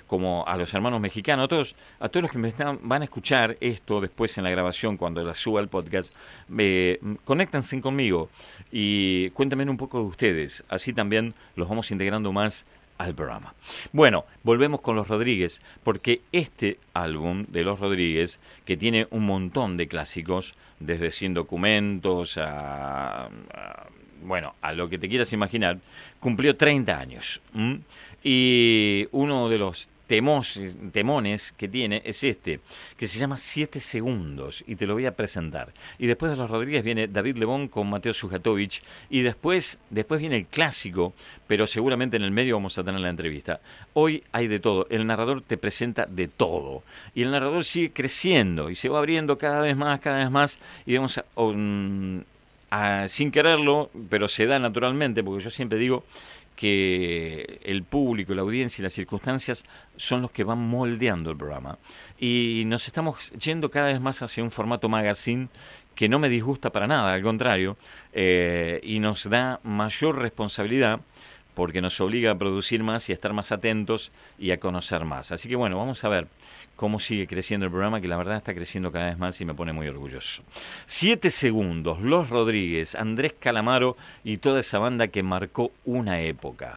como 0.08 0.44
a 0.48 0.58
los 0.58 0.74
hermanos 0.74 1.00
mexicanos, 1.00 1.46
a 1.46 1.48
todos, 1.48 1.76
a 2.00 2.10
todos 2.10 2.24
los 2.24 2.32
que 2.32 2.40
me 2.40 2.52
van 2.82 3.02
a 3.04 3.06
escuchar 3.06 3.56
esto 3.62 4.02
después 4.02 4.36
en 4.40 4.44
la 4.44 4.50
grabación, 4.50 4.98
cuando 4.98 5.24
la 5.24 5.36
suba 5.36 5.60
al 5.60 5.68
podcast, 5.70 6.16
eh, 6.58 7.00
conéctense 7.26 7.80
conmigo 7.80 8.30
y 8.72 9.30
cuéntenme 9.32 9.70
un 9.70 9.78
poco 9.78 10.00
de 10.00 10.06
ustedes, 10.06 10.64
así 10.68 10.94
también 10.94 11.36
los 11.56 11.70
vamos 11.70 11.92
integrando 11.92 12.34
más 12.34 12.66
al 12.98 13.14
programa. 13.14 13.54
Bueno, 13.94 14.26
volvemos 14.44 14.82
con 14.82 14.96
los 14.96 15.08
Rodríguez, 15.08 15.62
porque 15.84 16.22
este 16.32 16.80
álbum 16.94 17.46
de 17.50 17.64
los 17.64 17.80
Rodríguez, 17.80 18.40
que 18.66 18.78
tiene 18.78 19.08
un 19.12 19.28
montón 19.28 19.78
de 19.78 19.88
clásicos, 19.88 20.56
desde 20.80 21.12
Sin 21.12 21.34
Documentos 21.36 22.38
a- 22.38 23.30
bueno, 24.24 24.56
a 24.62 24.74
lo 24.74 24.90
que 24.90 24.98
te 24.98 25.10
quieras 25.10 25.34
imaginar, 25.34 25.80
cumplió 26.20 26.56
30 26.56 26.98
años. 26.98 27.42
Y 28.24 29.08
uno 29.12 29.50
de 29.50 29.58
los 29.58 29.90
temos, 30.10 30.60
temones 30.92 31.52
que 31.52 31.68
tiene 31.68 32.02
es 32.04 32.24
este, 32.24 32.62
que 32.98 33.06
se 33.06 33.20
llama 33.20 33.38
Siete 33.38 33.80
Segundos, 33.80 34.64
y 34.66 34.76
te 34.76 34.88
lo 34.88 34.96
voy 34.96 35.06
a 35.06 35.16
presentar. 35.16 35.72
Y 36.00 36.08
después 36.08 36.32
de 36.32 36.36
los 36.36 36.50
Rodríguez 36.50 36.84
viene 36.84 37.08
David 37.08 37.38
Lebón 37.38 37.68
con 37.68 37.88
Mateo 37.88 38.16
Sujatovic, 38.16 38.82
y 39.12 39.22
después, 39.22 39.78
después 39.92 40.20
viene 40.20 40.38
el 40.38 40.48
clásico, 40.48 41.14
pero 41.46 41.68
seguramente 41.68 42.18
en 42.18 42.24
el 42.24 42.32
medio 42.32 42.56
vamos 42.56 42.76
a 42.80 42.84
tener 42.84 43.00
la 43.00 43.10
entrevista. 43.12 43.62
Hoy 43.94 44.24
hay 44.32 44.48
de 44.48 44.60
todo, 44.60 44.88
el 44.90 45.06
narrador 45.06 45.44
te 45.44 45.58
presenta 45.58 46.08
de 46.08 46.28
todo, 46.28 46.82
y 47.14 47.22
el 47.22 47.30
narrador 47.30 47.64
sigue 47.64 47.92
creciendo, 47.92 48.72
y 48.72 48.76
se 48.76 48.90
va 48.90 48.98
abriendo 48.98 49.38
cada 49.38 49.62
vez 49.62 49.78
más, 49.78 50.00
cada 50.00 50.18
vez 50.18 50.32
más, 50.32 50.60
y 50.88 50.96
vamos 50.96 51.20
a... 51.20 51.26
um, 51.36 52.24
sin 53.08 53.32
quererlo, 53.32 53.90
pero 54.10 54.28
se 54.28 54.46
da 54.46 54.60
naturalmente, 54.60 55.24
porque 55.24 55.44
yo 55.44 55.50
siempre 55.50 55.80
digo 55.80 56.04
que 56.56 57.62
el 57.64 57.84
público, 57.84 58.34
la 58.34 58.42
audiencia 58.42 58.82
y 58.82 58.84
las 58.84 58.92
circunstancias 58.92 59.64
son 59.96 60.22
los 60.22 60.32
que 60.32 60.44
van 60.44 60.60
moldeando 60.60 61.32
el 61.32 61.38
programa. 61.38 61.78
Y 62.20 62.64
nos 62.66 62.88
estamos 62.88 63.32
yendo 63.32 63.72
cada 63.72 63.88
vez 63.88 64.02
más 64.02 64.22
hacia 64.22 64.44
un 64.44 64.52
formato 64.52 64.90
magazine 64.90 65.48
que 65.96 66.10
no 66.10 66.20
me 66.20 66.28
disgusta 66.28 66.70
para 66.70 66.86
nada, 66.86 67.14
al 67.14 67.22
contrario, 67.22 67.78
eh, 68.12 68.80
y 68.84 69.00
nos 69.00 69.30
da 69.30 69.62
mayor 69.64 70.18
responsabilidad 70.18 71.00
porque 71.60 71.82
nos 71.82 72.00
obliga 72.00 72.32
a 72.32 72.38
producir 72.38 72.84
más 72.84 73.10
y 73.10 73.12
a 73.12 73.16
estar 73.16 73.34
más 73.34 73.52
atentos 73.52 74.14
y 74.38 74.52
a 74.52 74.62
conocer 74.62 75.04
más. 75.04 75.34
Así 75.34 75.50
que 75.50 75.58
bueno, 75.58 75.78
vamos 75.78 76.02
a 76.06 76.08
ver 76.08 76.30
cómo 76.78 77.02
sigue 77.02 77.28
creciendo 77.28 77.66
el 77.66 77.72
programa, 77.72 78.00
que 78.00 78.08
la 78.08 78.16
verdad 78.16 78.38
está 78.38 78.54
creciendo 78.54 78.94
cada 78.94 79.08
vez 79.08 79.18
más 79.18 79.42
y 79.42 79.44
me 79.44 79.54
pone 79.54 79.74
muy 79.74 79.86
orgulloso. 79.90 80.42
Siete 80.86 81.32
segundos, 81.32 82.00
Los 82.00 82.30
Rodríguez, 82.30 82.96
Andrés 82.96 83.34
Calamaro 83.38 83.98
y 84.24 84.38
toda 84.38 84.62
esa 84.62 84.80
banda 84.80 85.10
que 85.10 85.22
marcó 85.22 85.74
una 85.84 86.22
época. 86.22 86.76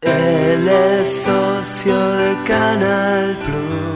Él 0.00 0.68
es 0.68 1.22
socio 1.22 1.96
de 2.16 2.44
Canal 2.44 3.38
Plus. 3.44 3.93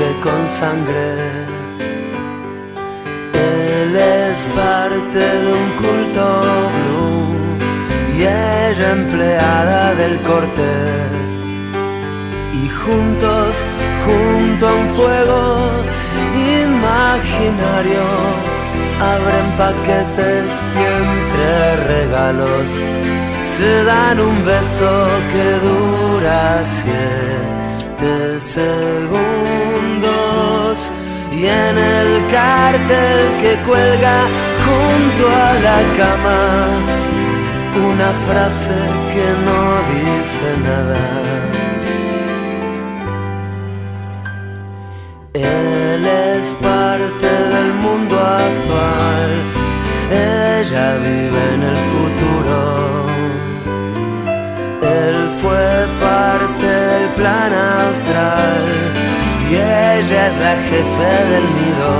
Con 0.00 0.48
sangre. 0.48 1.12
Él 3.34 3.94
es 3.94 4.38
parte 4.56 5.18
de 5.18 5.52
un 5.52 5.70
culto 5.82 6.24
blue 6.76 7.36
y 8.16 8.22
ella 8.22 8.92
empleada 8.92 9.94
del 9.94 10.18
corte. 10.22 10.70
Y 12.54 12.68
juntos, 12.68 13.66
junto 14.04 14.68
a 14.68 14.74
un 14.74 14.88
fuego 14.88 15.70
imaginario, 16.64 18.04
abren 19.00 19.48
paquetes 19.58 20.48
y 20.76 20.82
entre 21.02 21.76
regalos 21.94 22.70
se 23.44 23.84
dan 23.84 24.18
un 24.18 24.44
beso 24.46 24.92
que 25.30 25.46
dura 25.66 26.64
siete 26.64 28.40
segundos 28.40 29.69
en 31.46 31.78
el 31.78 32.26
cartel 32.26 33.36
que 33.40 33.56
cuelga 33.66 34.18
junto 34.64 35.28
a 35.28 35.52
la 35.66 35.80
cama 35.96 37.00
una 37.88 38.10
frase 38.26 38.78
que 39.12 39.26
no 39.46 39.62
dice 39.94 40.46
nada. 40.68 41.04
Él 45.32 46.06
es 46.06 46.54
parte 46.60 47.28
del 47.54 47.72
mundo 47.74 48.16
actual, 48.18 49.30
ella 50.10 50.96
vive 50.98 51.54
en 51.54 51.62
el 51.62 51.76
futuro. 51.76 52.29
Y 59.50 59.54
ella 59.54 60.28
es 60.28 60.36
la 60.38 60.54
jefe 60.68 61.10
del 61.30 61.46
nido. 61.58 61.90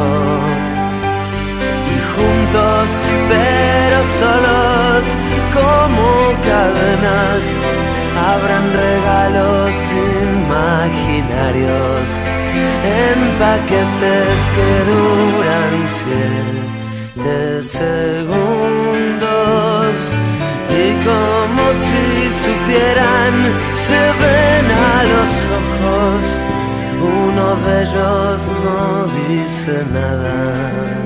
Y 1.92 1.96
juntos, 2.14 2.86
pero 3.28 3.98
solos, 4.20 5.03
como 5.59 6.07
cadenas, 6.48 7.42
habrán 8.28 8.66
regalos 8.84 9.72
imaginarios 10.30 12.05
en 13.03 13.18
paquetes 13.36 14.36
que 14.55 14.70
duran 14.90 15.74
siete 16.01 17.38
segundos. 17.62 18.70
Y 20.70 20.86
como 21.05 21.62
si 21.86 22.05
supieran, 22.44 23.34
se 23.74 24.01
ven 24.20 24.66
a 24.70 25.03
los 25.12 25.30
ojos. 25.61 26.59
Uno 27.01 27.57
de 27.57 27.82
ellos 27.82 28.51
no 28.62 29.07
dice 29.28 29.84
nada. 29.92 30.99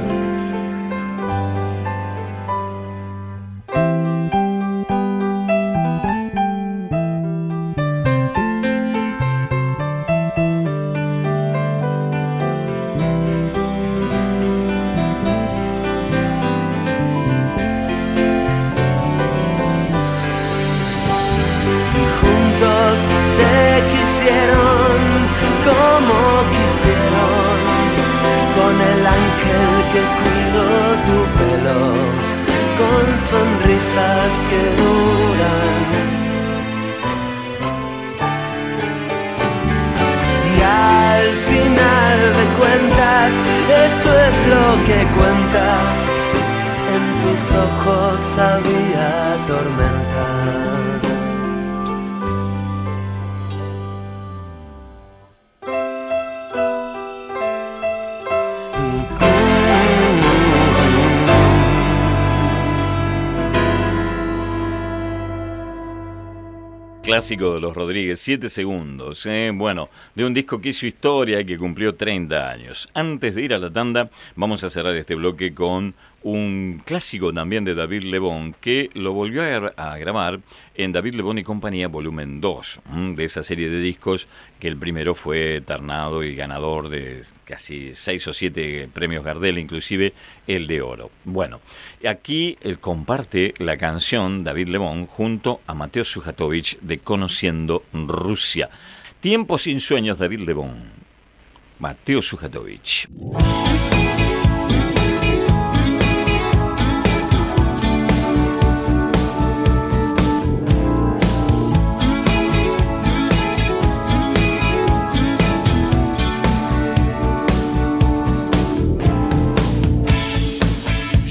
es 44.28 44.36
lo 44.46 44.84
que 44.84 45.06
cuenta 45.16 45.66
en 46.94 47.04
tus 47.20 47.52
ojos 47.52 48.38
abiertos. 48.38 48.83
Clásico 67.14 67.54
de 67.54 67.60
los 67.60 67.76
Rodríguez, 67.76 68.18
7 68.18 68.48
segundos. 68.48 69.24
¿eh? 69.26 69.52
Bueno, 69.54 69.88
de 70.16 70.24
un 70.24 70.34
disco 70.34 70.60
que 70.60 70.70
hizo 70.70 70.84
historia 70.84 71.38
y 71.38 71.44
que 71.44 71.56
cumplió 71.56 71.94
30 71.94 72.50
años. 72.50 72.88
Antes 72.92 73.36
de 73.36 73.42
ir 73.42 73.54
a 73.54 73.58
la 73.58 73.70
tanda, 73.70 74.10
vamos 74.34 74.64
a 74.64 74.68
cerrar 74.68 74.96
este 74.96 75.14
bloque 75.14 75.54
con 75.54 75.94
un 76.24 76.82
clásico 76.84 77.32
también 77.32 77.64
de 77.64 77.74
David 77.74 78.02
Lebón, 78.04 78.54
que 78.60 78.90
lo 78.94 79.12
volvió 79.12 79.42
a, 79.42 79.46
gra- 79.46 79.74
a 79.76 79.96
grabar 79.98 80.40
en 80.74 80.90
David 80.90 81.14
Lebón 81.14 81.38
y 81.38 81.44
compañía 81.44 81.86
volumen 81.88 82.40
2, 82.40 82.80
¿m? 82.92 83.14
de 83.14 83.24
esa 83.24 83.42
serie 83.42 83.68
de 83.68 83.78
discos 83.78 84.26
que 84.58 84.66
el 84.68 84.76
primero 84.78 85.14
fue 85.14 85.60
ternado 85.60 86.24
y 86.24 86.34
ganador 86.34 86.88
de 86.88 87.22
casi 87.44 87.94
6 87.94 88.28
o 88.28 88.32
7 88.32 88.88
premios 88.92 89.22
Gardel, 89.22 89.58
inclusive 89.58 90.14
el 90.46 90.66
de 90.66 90.80
oro. 90.82 91.10
Bueno, 91.24 91.60
aquí 92.08 92.56
él 92.62 92.78
comparte 92.78 93.52
la 93.58 93.76
canción 93.76 94.44
David 94.44 94.68
Lebón 94.68 95.06
junto 95.06 95.60
a 95.66 95.74
Mateo 95.74 96.04
Sujatovich 96.04 96.78
de 96.80 96.98
Conociendo 96.98 97.84
Rusia. 97.92 98.70
Tiempo 99.20 99.58
sin 99.58 99.78
sueños, 99.80 100.18
David 100.18 100.40
Lebón. 100.40 101.04
Mateo 101.78 102.22
Sujatovich. 102.22 103.08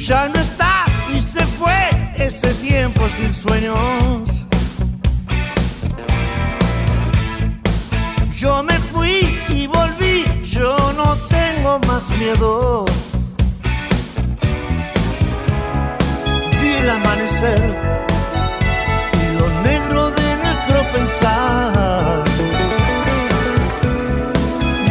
Ya 0.06 0.28
no 0.28 0.38
está 0.38 0.84
y 1.16 1.22
se 1.22 1.45
fue 1.45 1.89
ese 2.18 2.54
tiempo 2.56 3.08
sin 3.08 3.34
sueños. 3.34 4.45
Yo 8.36 8.64
me 8.64 8.78
fui 8.91 9.39
y 9.47 9.66
volví, 9.68 10.26
yo 10.43 10.76
no 10.97 11.16
tengo 11.30 11.80
más 11.88 12.10
miedo. 12.18 12.84
Vi 16.62 16.70
el 16.82 16.89
amanecer 16.89 17.64
y 19.22 19.39
lo 19.39 19.47
negro 19.62 20.12
de 20.12 20.38
nuestro 20.43 20.91
pensar. 20.91 22.24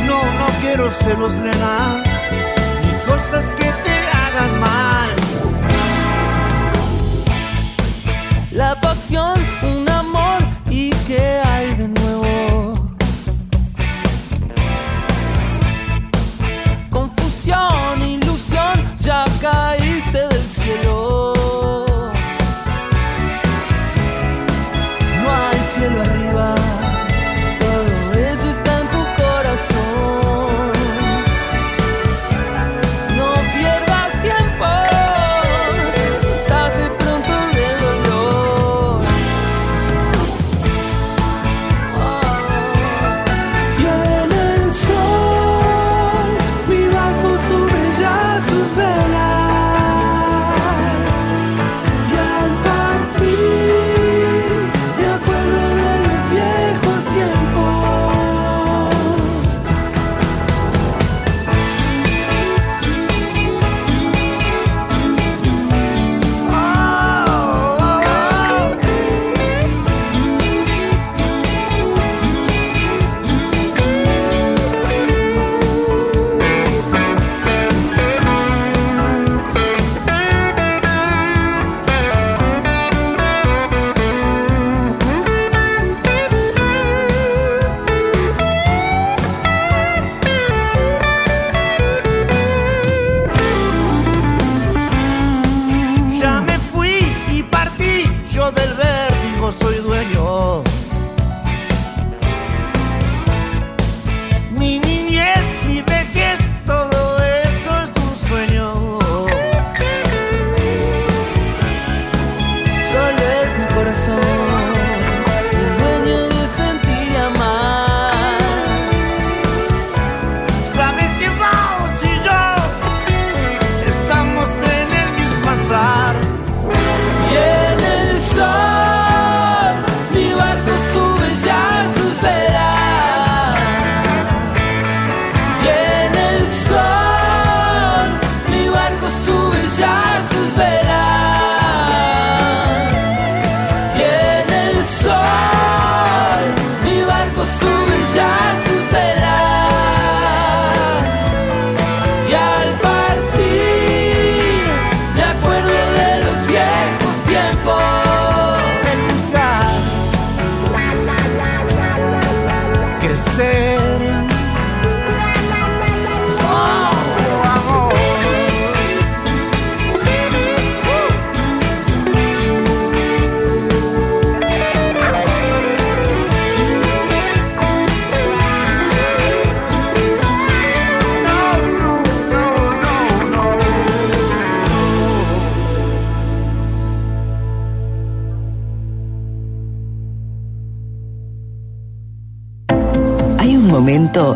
No, 0.07 0.33
no 0.39 0.47
quiero 0.63 0.91
celos, 0.91 1.35
nena, 1.35 2.03
ni 2.83 3.13
cosas 3.13 3.55
que 3.55 3.71
te 3.85 3.92
hagan 4.33 4.61
mal. 4.61 5.11
La 8.51 8.81
pasión, 8.81 9.35
un 9.63 9.89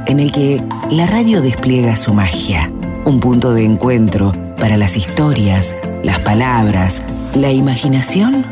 en 0.07 0.21
el 0.21 0.33
que 0.33 0.63
la 0.91 1.07
radio 1.07 1.41
despliega 1.41 1.97
su 1.97 2.13
magia, 2.15 2.71
un 3.05 3.21
punto 3.21 3.53
de 3.53 3.65
encuentro 3.65 4.33
para 4.59 4.77
las 4.77 4.97
historias, 4.97 5.77
las 6.03 6.21
palabras, 6.21 7.03
la 7.35 7.51
imaginación 7.53 8.45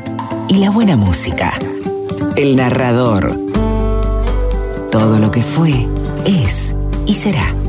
y 0.48 0.58
la 0.58 0.70
buena 0.70 0.96
música. 0.96 1.52
El 2.36 2.56
narrador. 2.56 3.38
Todo 4.90 5.18
lo 5.18 5.30
que 5.30 5.42
fue, 5.42 5.88
es 6.26 6.74
y 7.06 7.14
será. 7.14 7.63